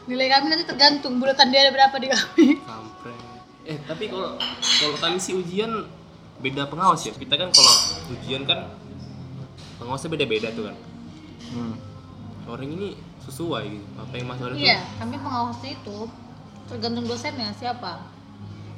nilai 0.08 0.26
kami 0.30 0.46
nanti 0.48 0.64
tergantung 0.64 1.18
bulatan 1.18 1.50
dia 1.50 1.68
ada 1.68 1.72
berapa 1.74 1.96
di 1.98 2.08
kami 2.08 2.46
Kampret. 2.64 3.18
Eh, 3.68 3.76
tapi 3.84 4.08
kalau 4.08 4.40
kalau 4.80 4.96
kami 4.96 5.20
sih 5.20 5.36
ujian 5.36 5.68
beda 6.40 6.72
pengawas 6.72 7.04
ya. 7.04 7.12
Kita 7.12 7.36
kan 7.36 7.52
kalau 7.52 7.74
ujian 8.16 8.48
kan 8.48 8.72
pengawasnya 9.76 10.08
beda-beda 10.08 10.48
tuh 10.56 10.72
kan. 10.72 10.76
Hmm. 11.52 11.76
Orang 12.48 12.64
ini 12.64 12.96
sesuai 13.28 13.64
gitu. 13.68 13.86
Apa 14.00 14.12
yang 14.16 14.26
Mas 14.32 14.40
Wari 14.40 14.56
tuh 14.56 14.64
iya 14.64 14.80
kami 14.96 15.20
pengawasnya 15.20 15.70
itu 15.76 15.98
tergantung 16.64 17.04
dosennya 17.04 17.52
siapa 17.52 18.08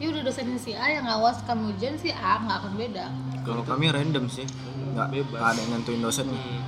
ya 0.01 0.09
udah 0.09 0.23
dosennya 0.25 0.57
si 0.57 0.73
A 0.73 0.97
yang 0.97 1.05
ngawas 1.05 1.45
kami 1.45 1.77
ujian 1.77 1.95
si 2.01 2.09
A 2.09 2.41
nggak 2.41 2.59
akan 2.65 2.73
beda 2.75 3.07
Kalau 3.41 3.65
kami 3.65 3.89
random 3.89 4.29
sih, 4.29 4.45
nggak 4.93 5.09
Bebas. 5.17 5.41
ada 5.41 5.59
yang 5.65 5.81
nentuin 5.81 6.01
dosennya. 6.05 6.37
Hmm. 6.37 6.61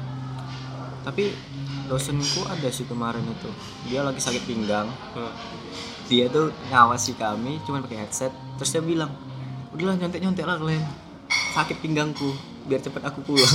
Tapi 1.05 1.37
dosenku 1.85 2.49
ada 2.49 2.68
sih 2.73 2.88
kemarin 2.88 3.21
itu, 3.29 3.51
dia 3.92 4.01
lagi 4.01 4.16
sakit 4.25 4.49
pinggang. 4.49 4.88
Hah. 4.88 5.37
Dia 6.09 6.33
tuh 6.33 6.49
ngawasi 6.73 7.12
kami, 7.21 7.61
cuma 7.68 7.85
pakai 7.85 8.09
headset. 8.09 8.33
Terus 8.57 8.73
dia 8.73 8.81
bilang, 8.81 9.12
udahlah 9.77 10.01
nyontek 10.01 10.25
nyontek 10.25 10.49
lah 10.49 10.57
kalian. 10.57 10.81
Sakit 11.53 11.77
pinggangku, 11.85 12.33
biar 12.64 12.81
cepet 12.81 13.05
aku 13.05 13.21
pulang. 13.21 13.53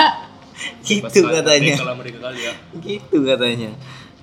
gitu 0.86 1.20
katanya. 1.26 1.74
Kali 1.82 2.40
ya. 2.46 2.52
gitu 2.78 3.26
katanya 3.26 3.74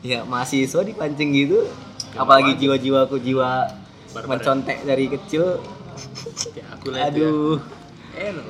ya 0.06 0.22
mahasiswa 0.26 0.82
dipancing 0.86 1.34
gitu 1.34 1.66
apalagi 2.14 2.58
jiwa-jiwaku 2.58 3.18
jiwa 3.22 3.66
Barbar 4.14 4.24
ya? 4.24 4.30
mencontek 4.36 4.78
dari 4.86 5.06
kecil. 5.12 5.46
Ya, 6.54 6.66
aku 6.74 6.94
lihat 6.94 7.12
aduh 7.14 7.58
ya. 8.14 8.30
Eh, 8.30 8.30
no. 8.34 8.44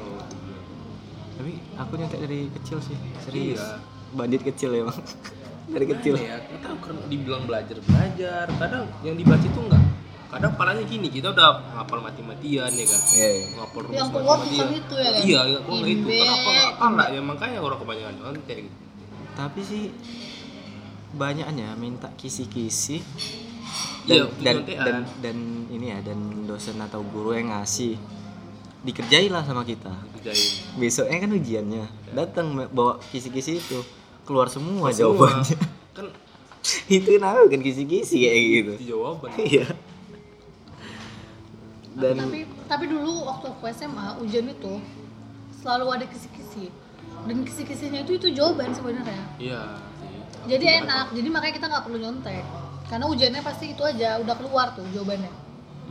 tapi 1.38 1.52
aku 1.80 1.91
nyontek 1.96 2.20
dari 2.24 2.39
kecil 2.52 2.78
sih 2.84 2.98
serius. 3.24 3.62
Iya. 3.62 3.80
bandit 4.15 4.41
kecil 4.43 4.72
ya 4.72 4.84
bang. 4.88 5.00
Dari 5.67 5.86
kecil. 5.88 6.13
Gimana 6.15 6.32
ya 6.32 6.38
kita 6.48 6.67
karena 6.80 7.02
dibilang 7.12 7.43
belajar 7.43 7.78
belajar. 7.84 8.46
Kadang 8.56 8.84
yang 9.04 9.15
dibaca 9.20 9.46
itu 9.48 9.60
enggak. 9.60 9.84
Kadang 10.28 10.52
palanya 10.60 10.84
gini 10.84 11.08
kita 11.08 11.32
udah 11.32 11.76
ngapal 11.76 12.00
mati-matian 12.04 12.72
ya 12.72 12.86
kan. 12.88 13.02
Eh, 13.20 13.38
ngapal 13.56 13.80
rumus 13.88 13.96
Yang 13.96 14.10
keluar 14.15 14.38
bukan 14.43 14.70
itu 14.76 14.96
ya 14.96 15.10
kan? 15.12 15.22
iya 15.24 15.41
yang 15.43 15.63
keluar 15.63 15.86
itu. 15.88 16.08
Imbe, 16.08 16.15
kenapa 16.20 16.50
nggak 16.52 16.74
pala 16.80 17.06
ya 17.12 17.22
makanya 17.24 17.58
orang 17.63 17.80
kebanyakan 17.80 18.15
nyontek. 18.20 18.58
Gitu 18.67 18.88
tapi 19.38 19.62
sih 19.62 19.93
banyaknya 21.13 21.78
minta 21.78 22.10
kisi-kisi 22.17 23.06
Iya, 24.08 24.23
dan, 24.23 24.39
dan, 24.39 24.56
nyontekan. 24.63 24.86
dan 24.86 24.97
dan 25.19 25.38
ini 25.67 25.86
ya 25.91 25.99
dan 25.99 26.19
dosen 26.47 26.80
atau 26.80 27.03
guru 27.03 27.36
yang 27.36 27.51
ngasih 27.51 27.99
dikerjailah 28.88 29.43
sama 29.43 29.67
kita. 29.67 29.91
Kerjain 30.15 30.47
besoknya 30.80 31.17
kan 31.19 31.32
ujiannya. 31.36 31.86
Datang 32.15 32.45
bawa 32.71 33.03
kisi-kisi 33.12 33.60
itu. 33.60 33.80
Keluar 34.23 34.47
semua 34.47 34.91
jawabannya. 34.91 35.56
Kan 35.91 36.08
itu 36.95 37.19
kenapa 37.19 37.47
kan 37.47 37.62
kisi-kisi 37.63 38.27
kayak 38.27 38.39
gitu? 38.43 38.73
itu 38.80 38.86
jawaban. 38.95 39.32
Iya. 39.39 39.67
Dan 41.97 42.15
tapi 42.15 42.39
tapi 42.69 42.86
dulu 42.88 43.25
waktu 43.25 43.45
aku 43.49 43.63
SMA 43.73 44.21
ujian 44.21 44.45
itu 44.47 44.73
selalu 45.60 45.86
ada 45.99 46.06
kisi-kisi. 46.08 46.71
Dan 47.27 47.43
kisi-kisinya 47.43 47.99
itu 48.08 48.15
itu 48.15 48.27
jawaban 48.32 48.71
sebenarnya. 48.71 49.23
Iya 49.36 49.84
sih. 49.99 50.15
Jadi 50.47 50.65
enak. 50.86 51.12
Jadi 51.12 51.27
makanya 51.27 51.53
kita 51.60 51.67
nggak 51.67 51.84
perlu 51.84 51.97
nyontek 51.99 52.45
karena 52.88 53.06
ujiannya 53.12 53.41
pasti 53.43 53.76
itu 53.76 53.84
aja 53.84 54.19
udah 54.23 54.36
keluar 54.39 54.71
tuh 54.71 54.88
jawabannya. 54.95 55.32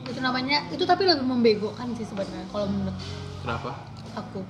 Itu 0.08 0.20
namanya 0.24 0.64
itu 0.72 0.84
tapi 0.88 1.04
lebih 1.04 1.28
membego-kan 1.28 1.92
sih 1.92 2.08
sebenarnya 2.08 2.48
kalau 2.48 2.66
menurut 2.72 2.96
kenapa? 3.44 3.70
aku. 4.16 4.40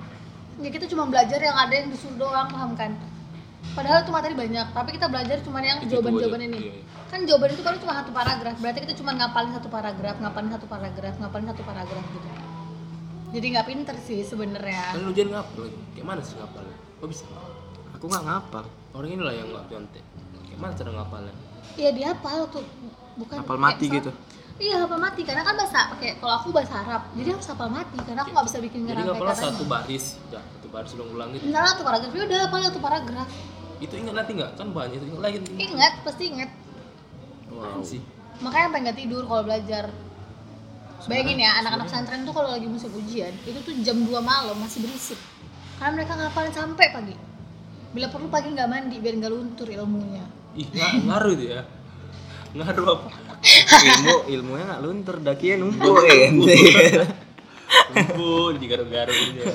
Ya 0.63 0.69
kita 0.73 0.89
cuma 0.89 1.05
belajar 1.05 1.37
yang 1.37 1.53
ada 1.53 1.73
yang 1.75 1.91
disuruh 1.91 2.17
doang 2.17 2.49
paham 2.49 2.73
kan? 2.79 2.95
Padahal 3.75 4.01
itu 4.01 4.11
materi 4.15 4.33
banyak 4.33 4.67
tapi 4.71 4.89
kita 4.95 5.11
belajar 5.11 5.37
cuma 5.43 5.59
yang 5.59 5.83
jawaban-jawaban 5.85 6.41
ini. 6.49 6.57
Iya, 6.57 6.73
iya. 6.81 6.83
kan 7.11 7.19
jawaban 7.27 7.49
itu 7.51 7.63
kan 7.63 7.75
cuma 7.83 7.93
satu 7.99 8.11
paragraf 8.15 8.55
berarti 8.63 8.79
kita 8.83 8.93
cuma 8.99 9.11
ngapalin 9.15 9.51
satu 9.53 9.69
paragraf 9.69 10.15
ngapalin 10.17 10.49
satu 10.55 10.67
paragraf 10.71 11.13
ngapalin 11.19 11.47
satu 11.51 11.63
paragraf 11.67 12.05
gitu. 12.15 12.27
Jadi 13.27 13.45
nggak 13.53 13.67
pinter 13.67 13.95
sih 13.99 14.23
sebenarnya. 14.23 14.95
Kan 14.95 15.03
ujian 15.11 15.29
ngapal 15.35 15.67
kayak 15.93 16.05
mana 16.07 16.21
sih 16.23 16.39
ngapal 16.39 16.63
kok 16.71 17.07
bisa? 17.11 17.27
Aku 17.99 18.07
nggak 18.07 18.23
ngapal. 18.23 18.65
Orang 18.95 19.09
inilah 19.11 19.35
yang 19.35 19.51
nggak 19.51 19.65
nyontek. 19.67 20.03
Kayak 20.47 20.59
mana 20.63 20.73
cara 20.73 20.89
ngapalnya 20.95 21.46
iya 21.77 21.89
dia 21.93 22.07
hafal 22.11 22.49
tuh. 22.49 22.65
Bukan 23.17 23.37
Hafal 23.41 23.57
kayak 23.57 23.65
mati 23.65 23.85
misal- 23.85 23.97
gitu? 24.01 24.11
iya 24.57 24.75
hafal 24.81 24.99
mati. 24.99 25.21
Karena 25.25 25.41
kan 25.41 25.53
bahasa 25.57 25.79
pakai 25.93 26.09
kalau 26.17 26.33
aku 26.37 26.47
bahasa 26.53 26.73
Arab 26.81 27.01
jadi 27.13 27.29
harus 27.33 27.47
hafal 27.47 27.69
mati 27.69 27.97
karena 28.01 28.21
aku 28.21 28.31
nggak 28.33 28.47
bisa 28.49 28.57
bikin 28.59 28.79
jadi 28.83 28.89
ngerangkai 28.93 29.13
ngapalnya 29.13 29.33
katanya 29.33 29.53
satu 29.53 29.65
baris 29.65 30.05
ya 30.27 30.41
satu 30.41 30.67
baris 30.73 30.91
ulang-ulang 30.97 31.29
gitu. 31.33 31.43
Enggak 31.49 31.61
lah, 31.61 31.71
satu 31.71 31.83
paragraf. 31.85 32.11
Ya 32.11 32.21
udah 32.25 32.39
hafal 32.45 32.59
satu 32.65 32.79
paragraf. 32.81 33.29
Itu 33.77 33.93
ingat 33.93 34.13
nanti 34.17 34.31
nggak? 34.33 34.51
Kan 34.57 34.67
banyak 34.73 34.97
itu 34.97 35.05
ingat 35.13 35.21
lagi. 35.21 35.37
Ingat 35.53 35.93
pasti 36.01 36.23
ingat. 36.27 36.49
Wow. 37.47 37.81
sih. 37.81 38.01
Makanya 38.37 38.65
sampai 38.69 38.79
nggak 38.85 38.97
tidur 38.97 39.23
kalau 39.25 39.43
belajar. 39.45 39.85
Bayangin 41.07 41.39
ya 41.39 41.61
anak-anak 41.61 41.87
pesantren 41.87 42.21
tuh 42.27 42.33
kalau 42.35 42.49
lagi 42.51 42.67
musim 42.67 42.91
ujian 42.91 43.31
itu 43.47 43.59
tuh 43.63 43.73
jam 43.85 43.95
2 44.01 44.11
malam 44.19 44.57
masih 44.59 44.83
berisik. 44.83 45.15
Karena 45.77 45.93
mereka 45.93 46.17
ngapalin 46.17 46.51
sampai 46.51 46.89
pagi. 46.91 47.15
Bila 47.93 48.11
perlu 48.11 48.27
pagi 48.27 48.51
nggak 48.51 48.67
mandi 48.67 48.97
biar 48.99 49.15
nggak 49.15 49.31
luntur 49.31 49.69
ilmunya 49.71 50.36
ih 50.57 50.67
nggak 50.73 50.91
ngaruh 51.05 51.31
itu 51.37 51.45
ya. 51.53 51.61
Ngaruh 52.57 52.85
apa? 52.89 53.07
Ilmu 53.77 54.15
ilmunya 54.33 54.63
nggak 54.65 54.81
luntur 54.81 55.15
dakinya 55.21 55.55
numpuk 55.61 56.01
ya 56.03 57.05
kumpul 57.87 58.55
di 58.57 58.65
garu-garu 58.67 59.13
ini 59.13 59.39
ya. 59.43 59.53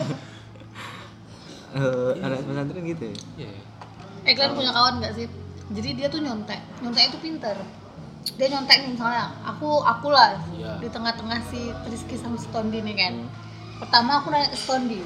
Eh, 1.72 2.12
anak 2.20 2.44
pesantren 2.44 2.84
gitu 2.84 3.04
ya? 3.08 3.16
Iya. 3.40 3.52
eh 4.22 4.32
kalian 4.38 4.54
punya 4.54 4.70
kawan 4.70 4.94
nggak 5.02 5.12
sih? 5.18 5.26
Jadi 5.72 5.88
dia 5.98 6.06
tuh 6.12 6.20
nyontek. 6.22 6.60
Nyontek 6.84 7.10
itu 7.10 7.18
pinter. 7.18 7.56
Dia 8.38 8.46
nyontek 8.54 8.86
nih 8.86 8.90
misalnya 8.94 9.34
aku 9.42 9.82
aku 9.82 10.12
lah 10.14 10.38
Iya. 10.54 10.78
di 10.78 10.88
tengah-tengah 10.92 11.42
si 11.50 11.72
Rizky 11.90 12.14
sama 12.20 12.38
si 12.38 12.46
Tondi 12.54 12.78
nih 12.84 12.94
kan. 12.94 13.14
Pertama 13.82 14.22
aku 14.22 14.30
nanya 14.30 14.52
ke 14.52 14.58
si 14.60 14.66
Tondi 14.68 15.00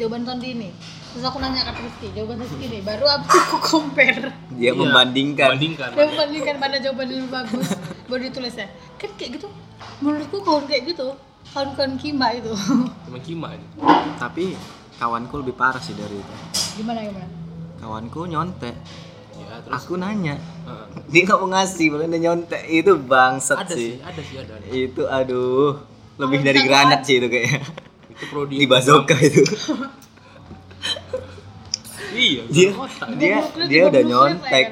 jawaban 0.00 0.24
Tondi 0.24 0.48
ini 0.56 0.70
terus 1.12 1.24
aku 1.24 1.38
nanya 1.38 1.68
ke 1.68 1.80
Rizky 1.80 2.08
jawaban 2.16 2.40
Rizky 2.40 2.66
nih 2.66 2.80
baru 2.80 3.04
aku 3.06 3.56
compare. 3.60 4.32
Dia 4.52 4.68
Iya, 4.68 4.72
membandingkan. 4.72 5.46
membandingkan. 5.54 5.88
Dia 5.92 6.04
membandingkan 6.08 6.54
mana 6.56 6.76
jawaban 6.78 7.06
yang 7.06 7.18
lebih 7.20 7.30
bagus. 7.30 7.68
Baru 8.08 8.20
ditulisnya 8.22 8.66
kan 8.96 9.10
kayak 9.14 9.30
gitu 9.36 9.48
menurutku 9.98 10.38
kawan 10.40 10.64
kayak 10.64 10.82
gitu 10.88 11.12
kawan-kawan 11.48 11.94
kima 11.96 12.32
itu. 12.32 12.52
Cuma 13.06 13.18
kima 13.20 13.46
aja? 13.52 13.66
Tapi 14.18 14.56
kawanku 14.96 15.34
lebih 15.38 15.52
parah 15.52 15.78
sih 15.78 15.92
dari 15.92 16.16
itu. 16.16 16.34
Gimana 16.80 17.04
gimana? 17.04 17.28
Kawanku 17.76 18.20
nyontek. 18.24 18.76
Ya 19.36 19.60
terus? 19.60 19.84
Aku 19.84 19.98
nanya. 19.98 20.38
Heeh. 20.38 20.86
dia 21.10 21.20
nggak 21.26 21.38
mau 21.38 21.48
ngasih 21.50 21.86
malah 21.92 22.08
dia 22.08 22.20
nyontek. 22.22 22.62
Itu 22.64 22.96
bangsat 22.96 23.68
ada 23.68 23.74
sih. 23.74 23.98
sih 23.98 24.00
ada 24.00 24.20
sih 24.24 24.36
ada, 24.40 24.52
ada. 24.56 24.64
itu 24.70 25.02
aduh. 25.04 25.76
Lebih 26.16 26.38
Kalau 26.40 26.48
dari 26.48 26.60
granat 26.64 27.00
sih 27.04 27.20
itu 27.20 27.28
kayaknya. 27.28 27.60
Itu 28.08 28.24
prodi. 28.30 28.54
Di 28.56 28.66
bazooka 28.68 29.16
itu 29.18 29.42
iya 32.14 32.42
dia 32.48 32.70
dia 33.18 33.36
dia 33.66 33.82
udah 33.88 34.02
nyontek. 34.04 34.66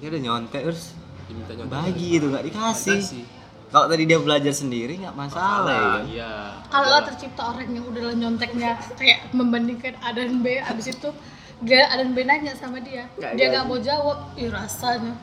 dia 0.00 0.06
udah 0.08 0.22
nyontek 0.22 0.62
terus 0.66 0.84
diminta 1.28 1.52
nyontek. 1.54 1.72
bagi 1.72 2.08
itu 2.16 2.26
nggak 2.26 2.44
dikasih. 2.50 2.98
Kasih. 3.00 3.24
kalau 3.70 3.86
tadi 3.86 4.02
dia 4.08 4.18
belajar 4.18 4.52
sendiri 4.56 4.92
nggak 4.98 5.16
masalah 5.16 5.70
ya. 5.70 5.80
Kan? 5.80 6.02
iya. 6.10 6.32
Kalau 6.72 6.98
tercipta 7.06 7.42
orang 7.54 7.68
yang 7.70 7.84
udah 7.86 8.02
lah 8.10 8.16
nyonteknya 8.18 8.70
kayak 8.98 9.30
membandingkan 9.30 9.94
A 10.02 10.10
dan 10.10 10.42
B 10.42 10.58
abis 10.58 10.90
itu 10.90 11.10
dia 11.62 11.86
A 11.92 12.00
dan 12.00 12.16
B 12.16 12.24
nanya 12.26 12.56
sama 12.58 12.82
dia. 12.82 13.06
Nggak 13.14 13.32
dia 13.38 13.46
nggak 13.52 13.64
mau 13.68 13.78
jawab. 13.78 14.18
Ih 14.34 14.50
rasanya 14.50 15.14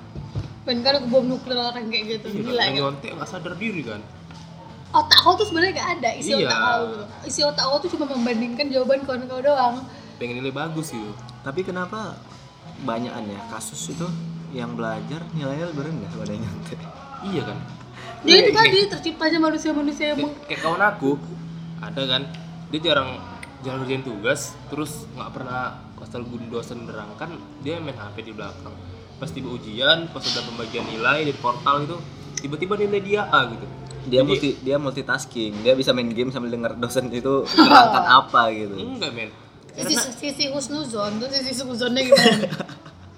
kali 0.67 0.99
ke 0.99 1.07
bom 1.07 1.23
nuklir 1.23 1.55
orang 1.55 1.87
kayak 1.87 2.19
gitu 2.19 2.27
Iya, 2.27 2.43
gila 2.43 2.59
kan, 2.59 2.67
kan? 2.67 2.75
nyontek 2.75 3.11
nggak 3.15 3.29
sadar 3.31 3.53
diri 3.55 3.81
kan? 3.87 4.01
Otak 4.87 5.19
kau 5.19 5.35
tuh 5.35 5.47
sebenarnya 5.47 5.83
gak 5.83 5.89
ada 5.99 6.09
isi 6.15 6.31
Iya. 6.31 6.47
otak 6.47 6.59
kau 6.59 6.83
gitu. 6.87 7.03
isi 7.27 7.41
otak 7.43 7.65
kau 7.67 7.77
tuh 7.79 7.89
cuma 7.95 8.05
membandingkan 8.07 8.65
jawaban 8.71 8.99
kawan 9.03 9.23
kau 9.27 9.39
doang 9.43 9.75
pengen 10.17 10.41
nilai 10.41 10.53
bagus 10.53 10.91
gitu. 10.91 11.13
Tapi 11.41 11.63
kenapa 11.63 12.17
banyakan 12.83 13.25
ya 13.31 13.39
kasus 13.49 13.89
itu 13.89 14.05
yang 14.53 14.77
belajar 14.77 15.25
nilainya 15.33 15.69
lebih 15.73 15.89
rendah 15.89 16.11
pada 16.13 16.31
yang 16.33 16.43
nyontek 16.45 16.79
iya 17.25 17.41
kan? 17.45 17.57
Jadi 18.25 18.37
itu 18.37 18.51
tadi 18.53 18.79
terciptanya 18.89 19.39
manusia-manusia 19.41 20.13
yang 20.13 20.19
kayak, 20.21 20.45
kayak 20.49 20.61
kawan 20.61 20.83
aku 20.83 21.11
ada 21.81 22.01
kan? 22.05 22.21
Dia 22.73 22.79
jarang 22.83 23.09
jarang 23.65 23.81
ngerjain 23.83 24.03
tugas 24.05 24.53
terus 24.69 25.09
nggak 25.17 25.31
pernah 25.33 25.81
guru 26.07 26.45
dosen 26.47 26.87
nerangkan 26.87 27.35
dia 27.61 27.83
main 27.83 27.97
HP 27.97 28.31
di 28.31 28.33
belakang. 28.33 28.71
Pas 29.19 29.27
tiba 29.27 29.51
ujian 29.51 30.07
pas 30.13 30.23
udah 30.23 30.43
pembagian 30.45 30.85
nilai 30.87 31.27
di 31.27 31.33
portal 31.35 31.83
itu 31.83 31.97
tiba-tiba 32.39 32.79
nilai 32.79 33.01
dia 33.03 33.21
A 33.27 33.49
gitu. 33.51 33.65
Dia 34.07 34.23
Jadi- 34.23 34.29
multi 34.29 34.49
dia 34.63 34.77
multitasking. 34.79 35.67
Dia 35.67 35.73
bisa 35.75 35.91
main 35.91 36.07
game 36.07 36.31
sambil 36.31 36.53
dengar 36.53 36.79
dosen 36.79 37.11
itu 37.11 37.43
menerangkan 37.59 38.05
apa 38.07 38.41
gitu. 38.55 38.75
Enggak 38.77 39.11
men 39.11 39.29
karena 39.77 40.01
sisi 40.17 40.45
husnuzon. 40.49 41.11
Tuh 41.21 41.27
sisi 41.35 41.51
husnuzonnya 41.53 42.01
gimana? 42.01 42.49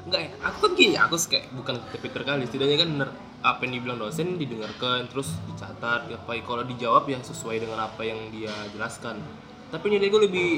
Enggak 0.10 0.22
ya 0.26 0.32
aku 0.44 0.58
kan 0.66 0.72
gini 0.76 0.96
aku 1.00 1.16
kayak 1.16 1.46
bukan 1.56 1.76
pinter 2.04 2.22
kali. 2.28 2.44
Setidaknya 2.46 2.78
kan 2.84 2.90
bener 2.92 3.10
apa 3.40 3.60
yang 3.64 3.74
dibilang 3.80 4.00
dosen 4.04 4.36
didengarkan 4.36 5.08
terus 5.08 5.32
dicatat 5.48 6.12
apa 6.12 6.32
kalau 6.44 6.68
dijawab 6.68 7.08
ya 7.08 7.24
sesuai 7.24 7.64
dengan 7.64 7.88
apa 7.88 8.02
yang 8.04 8.20
dia 8.36 8.52
jelaskan. 8.76 9.24
Tapi 9.70 9.86
nilai 9.88 10.12
gue 10.12 10.22
lebih 10.28 10.50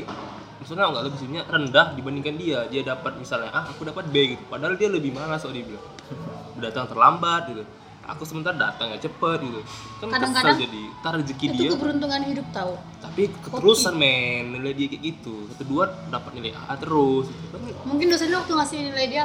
maksudnya 0.62 0.90
enggak 0.90 1.04
lebih 1.06 1.18
sebenarnya 1.22 1.46
rendah 1.46 1.88
dibandingkan 1.94 2.36
dia. 2.42 2.60
Dia 2.68 2.82
dapat 2.82 3.22
misalnya 3.22 3.54
ah 3.54 3.70
aku 3.70 3.86
dapat 3.86 4.10
B 4.10 4.36
gitu. 4.36 4.44
Padahal 4.50 4.74
dia 4.76 4.90
lebih 4.90 5.14
malas 5.14 5.46
kok 5.46 5.54
dia 5.54 5.64
bilang. 5.64 5.86
Datang 6.64 6.90
terlambat 6.90 7.54
gitu 7.54 7.64
aku 8.12 8.24
sebentar 8.24 8.52
datang 8.52 8.92
ya 8.92 9.00
cepet 9.00 9.40
gitu. 9.40 9.60
Kan 9.98 10.08
Kadang-kadang 10.10 10.54
kesel 10.54 10.68
jadi 10.68 10.82
tar 11.00 11.14
rezeki 11.16 11.46
itu 11.48 11.56
dia. 11.58 11.70
keberuntungan 11.72 12.22
hidup 12.24 12.48
tahu 12.52 12.74
tapi 13.00 13.22
keterusan 13.40 13.94
men 13.94 14.52
nilai 14.52 14.74
dia 14.74 14.88
kayak 14.88 15.04
gitu. 15.06 15.48
Satu 15.48 15.64
dua 15.66 15.84
dapat 16.08 16.32
nilai 16.34 16.52
A 16.62 16.76
terus. 16.76 17.28
Gitu. 17.28 17.56
mungkin 17.84 18.08
dosennya 18.08 18.38
waktu 18.38 18.54
ngasih 18.54 18.78
nilai 18.86 19.06
dia 19.08 19.24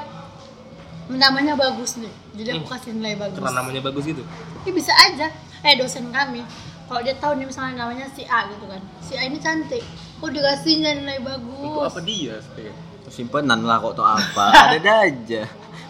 namanya 1.09 1.55
bagus 1.55 1.97
nih. 1.97 2.11
Jadi 2.35 2.49
aku 2.53 2.65
Hmm. 2.65 2.73
kasih 2.73 2.91
nilai 2.93 3.15
bagus. 3.17 3.37
Karena 3.37 3.53
namanya 3.57 3.81
bagus 3.81 4.05
gitu? 4.05 4.23
Ya 4.63 4.73
bisa 4.73 4.93
aja. 4.93 5.27
Eh 5.61 5.75
dosen 5.75 6.07
kami 6.09 6.43
kalau 6.87 7.01
dia 7.01 7.15
tahu 7.15 7.35
nih 7.37 7.47
misalnya 7.47 7.75
namanya 7.81 8.07
si 8.09 8.23
A 8.25 8.47
gitu 8.47 8.65
kan. 8.65 8.79
Si 9.01 9.15
A 9.15 9.23
ini 9.23 9.39
cantik. 9.39 9.83
Kok 10.17 10.31
dikasihnya 10.31 10.97
nilai 10.97 11.19
untuk 11.19 11.31
bagus. 11.77 11.87
apa 11.89 12.01
dia 12.01 12.35
sebenarnya 12.41 12.75
simpenan 13.07 13.61
lah 13.63 13.79
kok 13.79 13.95
tuh 13.95 14.03
apa? 14.05 14.45
Ada 14.73 14.93
aja 15.05 15.43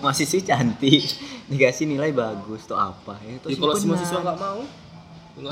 mahasiswi 0.02 0.40
cantik. 0.42 1.04
Dikasih 1.50 1.87
nilai 1.87 2.11
bagus 2.11 2.66
tuh 2.66 2.74
apa 2.74 3.14
ya, 3.22 3.38
itu 3.38 3.46
Ya, 3.52 3.56
kalau 3.56 3.74
si 3.78 3.87
mahasiswa 3.87 4.18
nggak 4.18 4.38
mau 4.40 4.61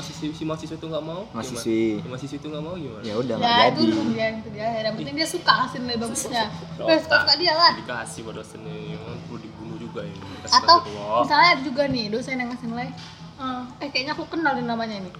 si, 0.01 0.33
si 0.33 0.43
mahasiswa 0.43 0.75
itu 0.81 0.87
nggak 0.89 1.05
mau 1.05 1.29
Mahasiswi. 1.29 2.01
gimana? 2.01 2.01
Si 2.01 2.09
mahasiswa 2.09 2.37
itu 2.41 2.47
nggak 2.49 2.63
mau 2.65 2.73
gimana? 2.73 3.03
Ya 3.05 3.13
udah 3.21 3.35
nggak 3.37 3.45
ya 3.45 3.65
jadi. 3.69 3.83
itu 3.85 4.01
dia 4.09 4.27
itu 4.33 4.49
dia. 4.49 4.67
Yang 4.81 4.95
penting 4.97 5.15
dia 5.15 5.27
suka 5.29 5.53
kasih 5.61 5.77
nilai 5.85 5.97
bagusnya. 6.01 6.43
Wes 6.81 6.99
suka 7.05 7.15
suka 7.21 7.33
dia 7.37 7.53
lah? 7.53 7.73
dikasih 7.77 8.21
pada 8.25 8.35
dosennya 8.41 8.73
emang 8.97 9.17
perlu 9.29 9.37
dibunuh 9.45 9.77
juga 9.77 10.01
ya 10.03 10.15
Kasih 10.43 10.55
atau 10.57 10.77
misalnya 11.21 11.49
ada 11.53 11.61
juga 11.61 11.83
nih 11.85 12.05
dosen 12.09 12.35
yang 12.41 12.49
ngasih 12.49 12.67
nilai 12.67 12.89
eh, 13.35 13.61
eh 13.85 13.89
kayaknya 13.93 14.13
aku 14.17 14.25
kenal 14.25 14.53
nih 14.57 14.65
namanya 14.65 14.95
ini. 14.99 15.11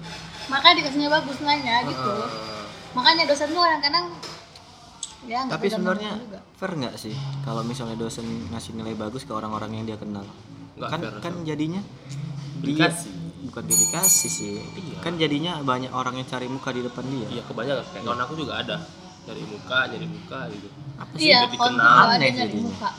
Makanya 0.49 0.75
dikasihnya 0.81 1.09
bagus 1.13 1.37
nilainya 1.39 1.75
gitu. 1.85 2.11
Makanya 2.97 3.23
dosen 3.29 3.53
tuh 3.53 3.61
kadang-kadang 3.61 4.05
ya 5.25 5.39
tapi 5.45 5.65
sebenarnya 5.67 6.11
fair 6.53 6.71
nggak 6.73 6.95
sih 6.95 7.13
kalau 7.41 7.61
misalnya 7.61 7.95
dosen 7.95 8.23
ngasih 8.49 8.73
nilai 8.73 8.93
bagus 8.93 9.21
ke 9.21 9.31
orang-orang 9.31 9.73
yang 9.73 9.85
dia 9.85 9.97
kenal? 9.97 10.23
Nggak 10.75 10.89
kan 10.89 10.99
fair, 10.99 11.13
kan 11.19 11.33
Sam. 11.33 11.43
jadinya 11.43 11.81
Dikasih. 12.57 13.09
dia- 13.09 13.23
bukan 13.45 13.63
dikasih 13.63 14.31
sih. 14.31 14.55
Iya. 14.57 14.97
kan 14.99 15.13
jadinya 15.15 15.61
banyak 15.61 15.89
orang 15.89 16.15
yang 16.15 16.25
cari 16.25 16.45
muka 16.45 16.69
di 16.69 16.81
depan 16.81 17.05
dia. 17.05 17.27
Iya 17.31 17.43
kebanyakan. 17.45 17.85
Kayak 17.87 18.03
kawan 18.03 18.19
aku 18.19 18.33
juga 18.35 18.53
ada. 18.57 18.77
Dari 19.21 19.41
muka 19.43 19.79
jadi 19.87 20.05
muka 20.05 20.39
gitu. 20.49 20.67
Apa 20.95 21.11
sih? 21.13 21.25
iya 21.25 21.37
jadi 21.43 21.55
kawan 21.55 21.73
kenal. 21.73 22.05
Aneh 22.07 22.17
nyari 22.27 22.37
jadinya. 22.51 22.65
muka. 22.67 22.89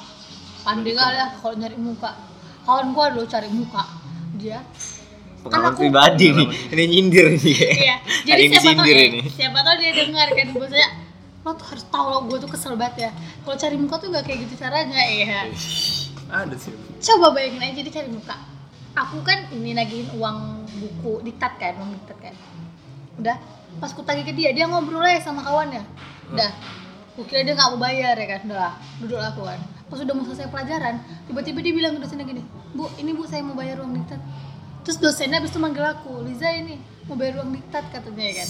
Pandai 0.63 0.93
kali 0.93 1.17
ya 1.17 1.27
kalau 1.37 1.55
nyari 1.57 1.77
muka. 1.77 2.11
Kawan 2.63 2.87
gua 2.91 3.07
lo 3.11 3.23
cari 3.25 3.49
muka. 3.49 3.83
Dia 4.37 4.59
pengalaman 5.41 5.73
aku- 5.73 5.81
pribadi 5.81 6.27
nih. 6.33 6.49
Ini 6.73 6.85
nyindir 6.89 7.27
nih. 7.37 7.57
Iya. 7.77 7.97
Jadi 8.25 8.43
siapa 8.53 8.71
tahu 8.77 8.87
ini. 8.89 9.21
siapa 9.29 9.59
tahu 9.61 9.75
dia 9.77 9.93
dengar 9.95 10.29
kan. 10.31 10.47
Maksudnya 10.53 10.89
lo 11.47 11.55
tuh 11.55 11.67
harus 11.71 11.87
tahu 11.87 12.07
lo 12.11 12.19
gue 12.27 12.43
tuh 12.43 12.51
kesel 12.51 12.75
banget 12.75 13.07
ya. 13.07 13.11
Kalau 13.47 13.55
cari 13.55 13.77
muka 13.79 14.03
tuh 14.03 14.11
gak 14.11 14.27
kayak 14.27 14.51
gitu 14.51 14.59
caranya 14.59 14.99
ya 14.99 15.47
ada 16.27 16.57
sih. 16.59 16.75
Coba 16.99 17.31
bayangin 17.31 17.63
aja 17.63 17.81
dia 17.87 17.95
cari 18.03 18.11
muka. 18.11 18.35
Aku 18.99 19.23
kan 19.23 19.47
ini 19.55 19.71
nagihin 19.71 20.11
uang 20.19 20.67
buku 20.83 21.23
diktat 21.23 21.55
kan 21.63 21.79
uang 21.79 21.95
diktat 22.03 22.19
kan. 22.19 22.35
Udah 23.23 23.39
pas 23.79 23.95
ku 23.95 24.03
tagih 24.03 24.27
ke 24.27 24.35
dia 24.35 24.51
dia 24.51 24.67
ngobrol 24.67 25.07
aja 25.07 25.23
sama 25.31 25.47
kawannya. 25.47 25.87
Udah 26.35 26.51
aku 27.15 27.23
kira 27.31 27.47
dia 27.47 27.55
nggak 27.55 27.79
mau 27.79 27.79
bayar 27.79 28.19
ya 28.19 28.27
kan 28.27 28.41
udah 28.51 28.75
duduk 28.99 29.23
aku 29.23 29.47
kan. 29.47 29.63
Pas 29.87 30.03
udah 30.03 30.15
mau 30.19 30.27
selesai 30.27 30.51
pelajaran 30.51 30.99
tiba-tiba 31.31 31.63
dia 31.63 31.73
bilang 31.79 31.95
ke 31.95 32.03
dosennya 32.03 32.27
gini 32.27 32.43
bu 32.75 32.91
ini 32.99 33.15
bu 33.15 33.23
saya 33.23 33.47
mau 33.47 33.55
bayar 33.55 33.79
uang 33.87 33.95
diktat. 33.95 34.19
Terus 34.83 34.99
dosennya 34.99 35.39
habis 35.39 35.55
itu 35.55 35.63
manggil 35.63 35.87
aku 35.87 36.27
Liza 36.27 36.51
ini 36.51 36.75
mau 37.07 37.15
bayar 37.15 37.39
uang 37.39 37.55
diktat 37.55 37.87
katanya 37.95 38.25
ya 38.27 38.35
kan? 38.43 38.49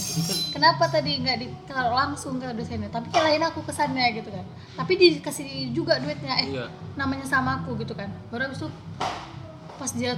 Kenapa 0.49 0.83
tadi 0.89 1.21
nggak 1.21 1.37
ditaruh 1.45 1.93
langsung 1.93 2.41
ke 2.41 2.49
dosennya? 2.57 2.89
Tapi 2.89 3.13
kirain 3.13 3.43
aku 3.45 3.61
kesannya 3.61 4.17
gitu 4.17 4.33
kan. 4.33 4.45
Tapi 4.73 4.97
dikasih 4.97 5.77
juga 5.77 6.01
duitnya 6.01 6.33
eh 6.41 6.47
iya. 6.57 6.65
namanya 6.97 7.29
sama 7.29 7.61
aku 7.61 7.77
gitu 7.77 7.93
kan. 7.93 8.09
Baru 8.33 8.49
habis 8.49 8.57
itu 8.57 8.69
pas 9.77 9.91
dia 9.93 10.17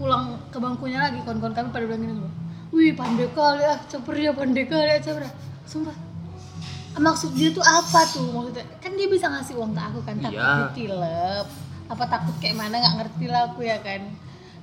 pulang 0.00 0.40
ke 0.48 0.56
bangkunya 0.56 0.96
lagi 0.96 1.20
kawan-kawan 1.22 1.52
kami 1.52 1.68
pada 1.70 1.84
bilang 1.84 2.02
gini 2.02 2.14
semua 2.18 2.32
wih 2.74 2.90
pandai 2.98 3.30
kali 3.30 3.62
ah 3.62 3.78
caper 3.86 4.14
dia 4.18 4.32
pandai 4.34 4.64
kali 4.66 4.90
ah 4.90 5.00
caper 5.04 5.22
sumpah. 5.68 5.96
Maksud 6.94 7.36
dia 7.36 7.52
tuh 7.52 7.62
apa 7.62 8.00
tuh? 8.08 8.32
Maksudnya 8.32 8.64
kan 8.80 8.96
dia 8.96 9.06
bisa 9.12 9.28
ngasih 9.28 9.54
uang 9.60 9.76
ke 9.76 9.82
aku 9.82 10.00
kan 10.08 10.16
takut 10.24 10.40
Iya. 10.40 10.72
ditilep. 10.72 11.46
Apa 11.92 12.04
takut 12.08 12.34
kayak 12.40 12.56
mana 12.56 12.80
nggak 12.80 12.94
ngerti 12.96 13.24
lah 13.28 13.52
aku 13.52 13.60
ya 13.60 13.76
kan. 13.84 14.08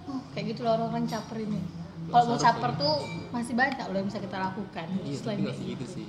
Oh, 0.09 0.19
kayak 0.33 0.57
gitu 0.57 0.65
loh 0.65 0.73
orang-orang 0.75 1.05
caper 1.05 1.37
ini 1.37 1.61
kalau 2.11 2.35
mau 2.35 2.37
caper 2.37 2.71
tuh 2.75 2.95
masih 3.31 3.53
banyak 3.55 3.85
loh 3.87 3.97
yang 4.03 4.07
bisa 4.11 4.19
kita 4.19 4.37
lakukan 4.37 4.85
iya 5.07 5.15
selain 5.15 5.39
kayak 5.47 5.57
segitu 5.57 5.85
sih. 5.87 6.05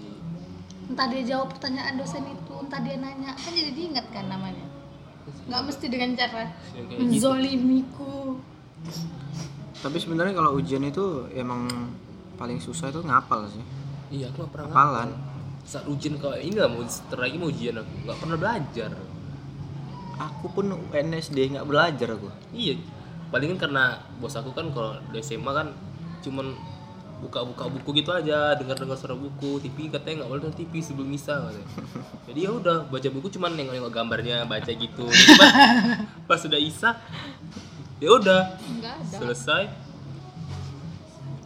Entah 0.91 1.07
dia 1.09 1.23
jawab 1.25 1.55
pertanyaan 1.57 1.95
dosen 1.97 2.27
itu 2.27 2.55
entah 2.59 2.81
dia 2.83 2.99
nanya 2.99 3.33
kan 3.39 3.53
jadi 3.55 3.71
diingat 3.71 4.07
kan 4.11 4.27
namanya. 4.27 4.67
Nggak 5.47 5.63
mesti 5.71 5.87
dengan 5.87 6.11
cara 6.19 6.51
gitu. 6.75 6.99
menzolimiku 6.99 8.43
tapi 9.83 9.99
sebenarnya 9.99 10.35
kalau 10.39 10.55
ujian 10.59 10.83
itu 10.87 11.27
emang 11.35 11.67
paling 12.39 12.63
susah 12.63 12.91
itu 12.91 13.03
ngapal 13.03 13.51
sih. 13.51 13.63
Iya 14.15 14.31
aku 14.31 14.47
nggak 14.47 14.53
pernah 14.55 14.69
Hafalan. 14.71 15.11
ngapal. 15.11 15.31
saat 15.63 15.87
ujian 15.87 16.19
kalau 16.19 16.35
ini 16.39 16.59
lah 16.59 16.71
mau 16.71 16.83
lagi 17.15 17.37
mau 17.39 17.51
ujian 17.51 17.75
aku. 17.79 17.93
Nggak 18.07 18.19
pernah 18.19 18.37
belajar. 18.39 18.91
Aku 20.19 20.47
pun 20.55 20.67
NSD 20.91 21.59
nggak 21.59 21.67
belajar 21.67 22.09
aku. 22.15 22.31
Iya 22.55 22.79
palingan 23.33 23.57
karena 23.57 23.97
bos 24.21 24.37
aku 24.37 24.53
kan 24.53 24.69
kalau 24.77 25.01
di 25.09 25.25
SMA 25.25 25.51
kan 25.57 25.73
cuman 26.23 26.57
buka-buka 27.23 27.71
buku 27.71 28.03
gitu 28.03 28.11
aja 28.11 28.59
dengar-dengar 28.59 28.99
suara 28.99 29.15
buku 29.15 29.63
TV 29.63 29.87
katanya 29.87 30.23
nggak 30.23 30.31
boleh 30.35 30.43
nonton 30.43 30.59
TV 30.59 30.83
sebelum 30.83 31.07
misa 31.07 31.39
katanya. 31.39 31.69
jadi 32.31 32.39
ya 32.47 32.51
udah 32.51 32.77
baca 32.91 33.09
buku 33.15 33.29
cuman 33.39 33.51
nengok-nengok 33.55 33.93
gambarnya 33.95 34.37
baca 34.47 34.71
gitu. 34.71 35.07
Pas, 35.39 35.53
pas 36.29 36.39
sudah 36.43 36.59
isa 36.59 36.99
ya 38.03 38.11
udah 38.11 38.59
enggak 38.59 38.95
ada. 38.99 39.17
selesai. 39.23 39.63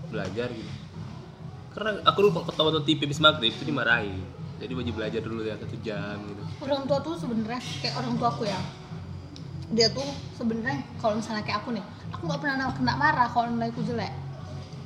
Belajar 0.08 0.48
gitu. 0.48 0.72
Karena 1.76 2.00
aku 2.08 2.18
lupa 2.24 2.40
ketawa 2.48 2.72
nonton 2.72 2.88
TV 2.88 3.04
habis 3.04 3.20
maghrib 3.20 3.52
itu 3.52 3.64
dimarahi 3.68 4.16
jadi 4.56 4.72
wajib 4.72 4.96
belajar 4.96 5.20
dulu 5.20 5.44
ya 5.44 5.54
satu 5.60 5.76
jam 5.84 6.16
gitu. 6.32 6.42
Orang 6.64 6.88
tua 6.88 6.98
tuh 7.04 7.14
sebenarnya 7.20 7.60
kayak 7.84 7.94
orang 8.00 8.16
tua 8.16 8.28
aku 8.32 8.48
ya 8.48 8.60
dia 9.66 9.90
tuh 9.90 10.06
sebenarnya 10.38 10.78
kalau 11.02 11.18
misalnya 11.18 11.42
kayak 11.42 11.58
aku 11.60 11.74
nih 11.74 11.84
aku 12.14 12.22
nggak 12.22 12.38
pernah 12.38 12.70
kena 12.70 12.94
marah 12.94 13.28
kalau 13.28 13.50
nilaiku 13.50 13.82
jelek 13.82 14.14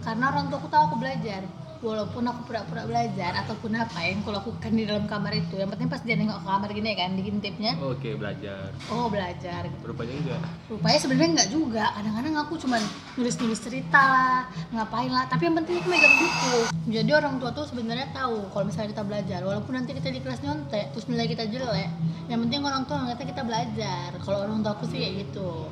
karena 0.01 0.25
orang 0.33 0.49
tua 0.49 0.59
aku 0.61 0.69
tahu 0.69 0.83
aku 0.93 0.97
belajar. 1.01 1.45
Walaupun 1.81 2.21
aku 2.29 2.45
pura-pura 2.45 2.85
belajar 2.85 3.33
ataupun 3.41 3.73
apa 3.73 4.05
yang 4.05 4.21
aku 4.21 4.37
lakukan 4.37 4.69
di 4.69 4.85
dalam 4.85 5.09
kamar 5.09 5.33
itu. 5.33 5.57
Yang 5.57 5.73
penting 5.73 5.89
pas 5.89 6.05
dia 6.05 6.13
nengok 6.13 6.45
ke 6.45 6.49
kamar 6.53 6.71
gini 6.77 6.93
kan 6.93 7.11
diintipnya 7.17 7.73
oke 7.81 8.11
belajar. 8.21 8.69
Oh 8.93 9.09
belajar. 9.09 9.65
Rupanya 9.81 10.13
enggak. 10.21 10.43
Rupanya 10.69 10.99
sebenarnya 11.01 11.31
nggak 11.41 11.49
juga. 11.49 11.85
Kadang-kadang 11.97 12.37
aku 12.37 12.61
cuman 12.61 12.85
nulis-nulis 13.17 13.65
cerita 13.65 13.97
lah 13.97 14.41
ngapain 14.77 15.09
lah. 15.09 15.25
Tapi 15.33 15.49
yang 15.49 15.57
penting 15.57 15.81
aku 15.81 15.89
megang 15.89 16.17
buku. 16.21 16.57
Jadi 16.93 17.11
orang 17.17 17.35
tua 17.41 17.51
tuh 17.57 17.65
sebenarnya 17.65 18.13
tahu 18.13 18.53
kalau 18.53 18.65
misalnya 18.69 18.89
kita 18.93 19.05
belajar. 19.09 19.41
Walaupun 19.41 19.73
nanti 19.73 19.97
kita 19.97 20.13
di 20.13 20.21
kelas 20.21 20.45
nyontek 20.45 20.93
terus 20.93 21.09
nilai 21.09 21.33
kita 21.33 21.49
jelek 21.49 21.89
yang 22.29 22.45
penting 22.45 22.61
orang 22.61 22.85
tua 22.85 23.09
ngeliatnya 23.09 23.25
kita 23.25 23.41
belajar. 23.41 24.09
Kalau 24.21 24.45
orang 24.45 24.61
tua 24.61 24.77
aku 24.77 24.85
sih 24.85 25.01
kayak 25.01 25.15
gitu. 25.25 25.65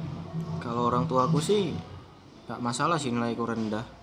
Kalau 0.65 0.89
orang 0.89 1.05
tua 1.05 1.29
aku 1.29 1.37
sih 1.37 1.77
nggak 2.49 2.65
masalah 2.65 2.97
sih 2.97 3.13
nilaiku 3.13 3.45
rendah 3.45 3.98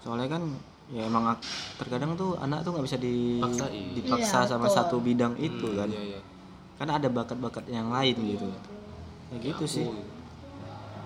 soalnya 0.00 0.28
kan 0.28 0.42
ya 0.88 1.04
emang 1.04 1.36
terkadang 1.76 2.12
tuh 2.14 2.34
anak 2.36 2.60
tuh 2.60 2.72
nggak 2.72 2.82
bisa 2.84 2.98
di, 2.98 3.38
Paksain. 3.38 3.94
dipaksa 3.94 4.38
Iya, 4.38 4.48
sama 4.48 4.66
betul. 4.66 4.76
satu 4.76 4.96
bidang 4.98 5.34
itu 5.36 5.66
Hmm, 5.66 5.78
kan 5.78 5.88
iya, 5.88 6.02
iya. 6.08 6.20
kan 6.76 6.88
ada 6.90 7.08
bakat-bakat 7.08 7.64
yang 7.66 7.88
lain 7.88 8.16
gitu 8.18 8.48
ya 9.30 9.38
gitu 9.38 9.54
Aku 9.56 9.64
sih 9.64 9.86
gitu. 9.86 10.02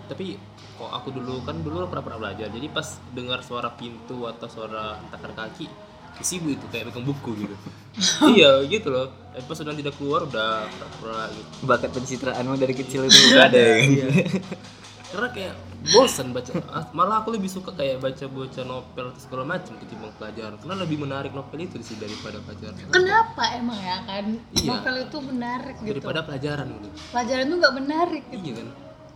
tapi 0.05 0.41
kok 0.75 0.91
aku 0.91 1.13
dulu 1.13 1.43
kan 1.43 1.61
dulu 1.61 1.85
pernah 1.85 2.03
pernah 2.03 2.19
belajar 2.21 2.49
jadi 2.49 2.67
pas 2.69 2.85
dengar 3.11 3.41
suara 3.41 3.69
pintu 3.71 4.25
atau 4.25 4.47
suara 4.47 4.97
takar 5.09 5.33
kaki 5.33 5.69
sibuk 6.17 6.55
itu 6.55 6.67
kayak 6.69 6.89
pegang 6.89 7.05
buku 7.05 7.31
gitu 7.39 7.55
iya 8.33 8.65
gitu 8.65 8.89
loh 8.89 9.09
Eh, 9.35 9.43
pas 9.43 9.53
sudah 9.53 9.75
tidak 9.75 9.99
keluar 9.99 10.23
udah 10.23 10.63
pura-pura 10.71 11.27
gitu 11.29 11.51
bakat 11.65 11.91
pencitraanmu 11.91 12.55
dari 12.55 12.71
kecil 12.73 13.03
itu 13.03 13.19
udah 13.29 13.43
ada 13.45 13.59
ya 13.59 13.75
kan 13.75 13.89
Iya. 13.91 14.07
karena 15.15 15.31
kayak 15.31 15.55
bosan 15.95 16.35
baca. 16.35 16.51
Ah, 16.75 16.85
malah 16.91 17.23
aku 17.23 17.39
lebih 17.39 17.47
suka 17.47 17.71
kayak 17.71 18.03
baca 18.03 18.25
baca 18.27 18.61
novel 18.67 19.05
atau 19.15 19.21
segala 19.23 19.43
macam 19.47 19.79
ketimbang 19.79 20.11
pelajaran. 20.19 20.59
Karena 20.59 20.77
lebih 20.83 20.99
menarik 20.99 21.31
novel 21.31 21.59
itu 21.63 21.79
sih 21.87 21.95
daripada 21.95 22.43
pelajaran. 22.43 22.91
Kenapa 22.91 23.43
emang 23.55 23.79
ya 23.79 23.99
kan? 24.03 24.27
Iya. 24.59 24.69
novel 24.75 24.95
itu 25.07 25.19
menarik 25.23 25.75
gitu. 25.79 25.91
Daripada 25.95 26.21
pelajaran 26.27 26.67
gitu 26.75 26.89
pelajaran 27.15 27.45
tuh 27.47 27.57
nggak 27.63 27.75
menarik 27.79 28.23
gitu. 28.27 28.43
Iya 28.43 28.53
kan? 28.59 28.69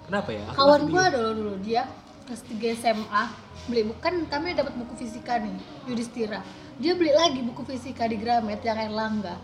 Kenapa 0.06 0.28
ya? 0.32 0.44
Aku 0.48 0.56
kawan 0.56 0.82
gua 0.86 1.04
dulu 1.10 1.30
dulu 1.34 1.54
dia 1.66 1.82
kelas 2.30 2.42
3 2.46 2.80
SMA 2.80 3.22
beli 3.66 3.82
buku. 3.90 3.98
Kan 3.98 4.14
kami 4.30 4.54
dapat 4.54 4.74
buku 4.78 4.94
fisika 5.02 5.42
nih 5.42 5.56
Yudhistira. 5.90 6.40
Dia 6.78 6.94
beli 6.94 7.10
lagi 7.10 7.42
buku 7.42 7.66
fisika 7.66 8.06
di 8.06 8.16
Gramet 8.16 8.62
yang 8.62 8.78
Erlangga 8.78 9.34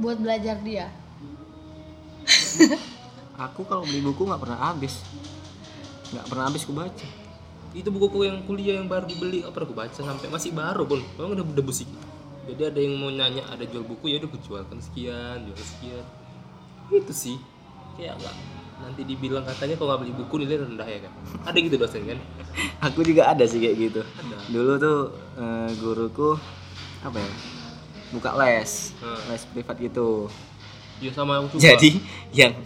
buat 0.00 0.16
belajar 0.16 0.56
dia. 0.64 0.88
Aku 3.36 3.68
kalau 3.68 3.84
beli 3.84 4.00
buku 4.00 4.24
nggak 4.24 4.40
pernah 4.40 4.72
habis 4.72 5.04
nggak 6.12 6.26
pernah 6.28 6.44
habis 6.48 6.62
ku 6.68 6.72
baca 6.76 7.08
itu 7.72 7.88
buku 7.88 8.28
yang 8.28 8.44
kuliah 8.44 8.76
yang 8.76 8.88
baru 8.88 9.08
dibeli 9.08 9.40
apa 9.48 9.64
aku 9.64 9.72
baca 9.72 9.96
sampai. 9.96 10.28
Masih 10.28 10.52
baru 10.52 10.84
pun 10.84 11.00
memang 11.16 11.40
udah 11.40 11.44
udah 11.56 11.64
busik 11.64 11.88
jadi 12.42 12.74
ada 12.74 12.80
yang 12.82 12.94
mau 12.98 13.10
nanya 13.10 13.42
ada 13.46 13.62
jual 13.62 13.86
buku 13.86 14.10
ya 14.10 14.18
udah 14.18 14.30
jualkan 14.42 14.78
sekian 14.82 15.46
jual 15.46 15.58
sekian. 15.62 16.04
Itu 16.90 17.14
sih. 17.14 17.38
Kayak 17.94 18.18
nggak 18.18 18.36
nanti 18.82 19.02
dibilang 19.06 19.46
katanya 19.46 19.78
kalau 19.78 19.94
nggak 19.94 20.00
beli 20.02 20.14
buku 20.18 20.34
nilai 20.42 20.58
rendah 20.58 20.88
ya 20.90 20.98
kan? 21.06 21.12
Ada 21.46 21.58
gitu 21.62 21.76
dosen 21.78 22.02
kan? 22.02 22.18
Aku 22.90 23.06
juga 23.06 23.30
ada 23.30 23.46
sih 23.46 23.62
kayak 23.62 23.76
gitu. 23.78 24.02
Ada. 24.02 24.36
dulu 24.50 24.72
tuh 24.82 24.98
eh, 25.38 25.70
guruku 25.78 26.30
apa 27.06 27.18
ya 27.22 27.32
buka 28.10 28.30
les. 28.42 28.90
Hmm. 28.98 29.20
les 29.30 29.42
privat 29.54 29.76
gitu. 29.78 30.26
Ya 30.98 31.14
sama 31.14 31.38
aku 31.38 31.62
juga. 31.62 31.78
Jadi 31.78 32.02
yang 32.34 32.58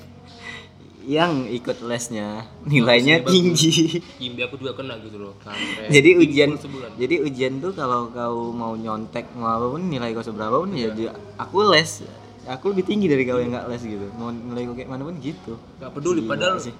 yang 1.07 1.47
ikut 1.47 1.87
lesnya. 1.87 2.51
Nilainya 2.67 3.23
bagus. 3.23 3.31
tinggi. 3.31 3.73
Kimbi 4.19 4.43
aku 4.43 4.59
juga 4.59 4.75
kena 4.75 4.99
gitu 4.99 5.23
loh. 5.23 5.39
Kampret. 5.39 5.87
jadi 5.95 6.11
ujian 6.19 6.59
sebulan. 6.59 6.91
jadi 6.99 7.15
ujian 7.23 7.53
tuh 7.63 7.73
kalau 7.73 8.11
kau 8.11 8.51
mau 8.51 8.75
nyontek 8.75 9.31
mau 9.33 9.55
apa 9.55 9.67
pun 9.71 9.87
nilai 9.87 10.11
kau 10.11 10.27
seberapa 10.27 10.59
pun 10.59 10.75
ya 10.75 10.91
dia- 10.91 11.15
aku 11.39 11.63
les. 11.71 12.03
Aku 12.47 12.75
lebih 12.75 12.87
tinggi 12.87 13.07
dari 13.07 13.23
kau 13.23 13.39
yang 13.39 13.55
nggak 13.55 13.67
les 13.71 13.83
gitu. 13.83 14.07
Mau 14.19 14.35
nilai 14.35 14.67
kau 14.67 14.75
kayak 14.75 14.91
mana 14.91 15.07
pun 15.07 15.17
gitu. 15.19 15.55
Nggak 15.79 15.93
peduli 15.95 16.21
Gila 16.21 16.31
padahal 16.35 16.57
sih. 16.59 16.75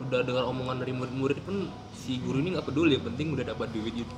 udah 0.00 0.20
dengar 0.26 0.44
omongan 0.50 0.82
dari 0.82 0.90
murid-murid 0.90 1.38
pun 1.46 1.70
si 1.94 2.18
guru 2.18 2.42
ini 2.42 2.58
nggak 2.58 2.66
peduli. 2.66 2.98
Yang 2.98 3.06
penting 3.14 3.26
udah 3.38 3.44
dapat 3.46 3.70
duit 3.70 3.94
gitu 3.94 4.14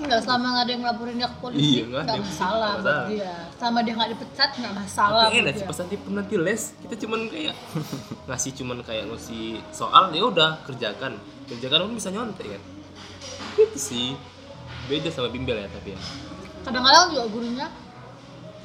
Enggak 0.00 0.20
selama 0.24 0.46
nggak 0.56 0.64
ada 0.64 0.72
yang 0.72 0.82
ngelaporin 0.82 1.14
dia 1.20 1.28
ke 1.28 1.38
polisi 1.44 1.64
Iya, 1.76 1.84
nggak 1.92 2.18
masalah 2.24 2.70
buat 2.80 3.00
dia. 3.12 3.32
Selama 3.60 3.78
dia 3.84 3.94
nggak 4.00 4.10
dipecat 4.16 4.50
nggak 4.56 4.74
masalah 4.74 5.22
tapi 5.28 5.36
buat 5.36 5.42
enak 5.44 5.52
sih 5.52 5.60
dia. 5.60 5.68
pas 5.68 5.78
nanti 5.80 5.96
nanti 6.08 6.34
les. 6.40 6.62
Kita 6.80 6.94
cuman 7.04 7.20
kayak 7.28 7.54
ngasih 8.28 8.52
cuman 8.56 8.78
kayak 8.80 9.04
ngasih 9.12 9.44
soal 9.70 10.04
ya 10.16 10.22
udah 10.24 10.50
kerjakan. 10.64 11.12
Kerjakan 11.46 11.78
pun 11.86 11.94
bisa 12.00 12.08
nyontek 12.08 12.46
kan? 12.56 12.62
Itu 13.60 13.78
sih. 13.78 14.16
Beda 14.88 15.08
sama 15.12 15.28
bimbel 15.28 15.60
ya 15.60 15.68
tapi 15.68 15.94
ya. 15.94 16.00
Kadang-kadang 16.64 17.04
juga 17.14 17.24
gurunya 17.30 17.66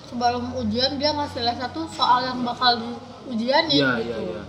sebelum 0.06 0.44
ujian 0.62 0.96
dia 1.02 1.12
ngasih 1.12 1.42
les 1.44 1.58
satu 1.60 1.90
soal 1.92 2.24
yang 2.24 2.40
bakal 2.46 2.78
diujianin 2.80 3.74
iya 3.74 3.90
gitu. 4.00 4.10
iya 4.10 4.18
iya. 4.22 4.44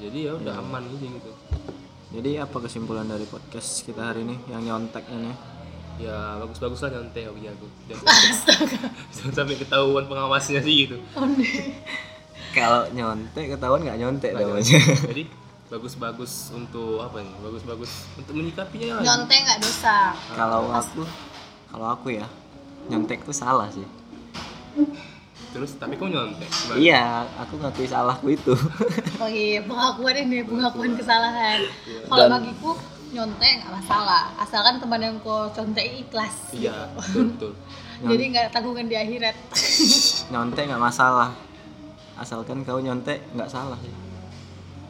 Jadi 0.00 0.18
ya 0.28 0.32
udah 0.36 0.54
aman 0.60 0.82
aja 0.84 1.06
gitu. 1.08 1.32
Jadi 2.10 2.30
apa 2.42 2.56
kesimpulan 2.58 3.06
dari 3.06 3.22
podcast 3.22 3.86
kita 3.86 4.10
hari 4.10 4.26
ini 4.26 4.36
yang 4.50 4.66
nyontek 4.66 5.06
ini 5.14 5.30
ya 5.98 6.38
bagus-bagus 6.38 6.80
lah 6.84 6.90
nyontek 6.94 7.26
hobi 7.26 7.48
aku. 7.48 7.66
Jangan 7.88 8.04
sampai, 8.46 8.78
jangan 9.10 9.32
sampai 9.34 9.56
ketahuan 9.58 10.04
pengawasnya 10.06 10.60
sih 10.62 10.86
gitu. 10.86 10.96
Kalau 12.50 12.82
nyontek 12.90 13.56
ketahuan 13.56 13.80
nggak 13.82 13.98
nyontek 13.98 14.30
namanya 14.34 14.78
jadi 15.10 15.22
bagus-bagus 15.70 16.50
untuk 16.50 16.98
apa 16.98 17.22
nih 17.22 17.30
bagus-bagus 17.38 18.10
untuk 18.18 18.34
menyikapinya 18.34 18.98
lah. 18.98 19.02
Nyontek 19.06 19.38
nggak 19.46 19.60
dosa? 19.62 19.96
Kalau 20.34 20.66
aku 20.70 21.02
kalau 21.70 21.86
aku 21.94 22.18
ya 22.18 22.26
nyontek 22.90 23.22
tuh 23.22 23.30
salah 23.30 23.70
sih. 23.70 23.86
Terus 25.50 25.78
tapi 25.78 25.94
kok 25.94 26.10
nyontek? 26.10 26.46
Gimana? 26.46 26.78
iya 26.78 27.22
aku 27.38 27.58
ngakui 27.58 27.86
salahku 27.86 28.34
itu. 28.34 28.54
Oh 29.22 29.30
iya 29.30 29.62
pengakuan 29.62 30.16
ini 30.18 30.42
pengakuan 30.42 30.98
kesalahan. 30.98 31.62
Kalau 32.06 32.26
Dan- 32.26 32.34
bagiku 32.34 32.70
nyontek 33.10 33.52
nggak 33.62 33.72
masalah. 33.82 34.22
Asalkan 34.38 34.78
teman 34.78 35.00
yang 35.02 35.16
kau 35.22 35.50
contek 35.50 35.86
ikhlas 36.06 36.54
iya 36.54 36.90
betul 36.94 37.34
betul. 37.34 37.52
Jadi 38.10 38.22
nggak 38.32 38.46
tanggungan 38.54 38.86
di 38.88 38.96
akhirat. 38.96 39.36
Nyontek 40.32 40.64
nggak 40.72 40.82
masalah. 40.82 41.36
Asalkan 42.16 42.64
kau 42.64 42.80
nyontek 42.80 43.20
nggak 43.36 43.50
salah. 43.50 43.76
Sih 43.84 43.92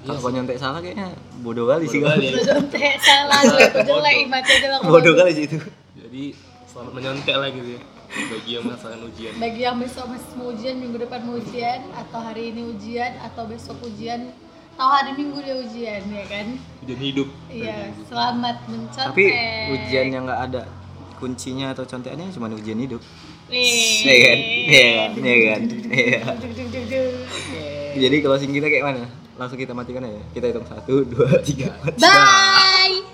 Iya 0.00 0.16
kalau 0.16 0.20
kau 0.24 0.32
nyontek 0.32 0.56
salah 0.56 0.80
kayaknya 0.80 1.12
bodoh 1.44 1.68
kali 1.68 1.84
sih 1.84 2.00
kau. 2.00 2.08
contek 2.16 2.96
salah 3.04 3.40
jelek 3.44 3.84
jelek 3.84 4.16
aja 4.32 4.66
lah 4.72 4.78
bodoh 4.84 5.12
kali 5.12 5.32
sih 5.36 5.44
itu. 5.44 5.58
Jadi 5.92 6.32
selamat 6.70 6.92
menyontek 6.96 7.36
lah 7.36 7.48
gitu 7.52 7.76
ya. 7.76 7.82
Bagi 8.10 8.50
yang 8.58 8.64
merasakan 8.66 9.00
ujian. 9.06 9.32
Bagi 9.38 9.60
yang 9.62 9.76
besok 9.78 10.06
masih 10.10 10.32
mau 10.34 10.50
ujian 10.50 10.76
minggu 10.82 10.98
depan 10.98 11.20
mau 11.22 11.36
ujian 11.38 11.80
atau 11.94 12.18
hari 12.18 12.50
ini 12.50 12.62
ujian 12.66 13.12
atau 13.22 13.46
besok 13.46 13.76
ujian 13.86 14.34
atau 14.76 14.88
hari 14.88 15.12
minggu 15.16 15.38
dia 15.42 15.56
ujian 15.58 16.02
ya 16.08 16.24
kan? 16.28 16.46
Ujian 16.84 17.00
hidup. 17.00 17.28
Iya 17.50 17.90
selamat 18.06 18.56
mencontek. 18.68 19.08
Tapi 19.12 19.24
ujian 19.74 20.06
yang 20.12 20.24
nggak 20.24 20.42
ada 20.50 20.62
kuncinya 21.20 21.76
atau 21.76 21.84
contekannya 21.84 22.32
cuma 22.32 22.48
ujian 22.48 22.80
hidup. 22.80 23.02
Nih. 23.50 24.06
Iya 24.06 24.16
kan? 24.22 24.38
Iya 24.40 24.86
kan? 24.94 25.10
Iya 25.18 25.36
kan? 25.42 25.60
Iya. 25.90 26.20
Jadi 27.98 28.16
closing 28.22 28.52
kita 28.54 28.66
kayak 28.70 28.84
mana? 28.86 29.04
Langsung 29.36 29.58
kita 29.58 29.72
matikan 29.72 30.06
aja. 30.06 30.22
Kita 30.36 30.46
hitung 30.52 30.68
satu 30.68 31.02
dua 31.04 31.40
tiga 31.42 31.74
empat. 31.74 31.96
Bye. 31.98 33.09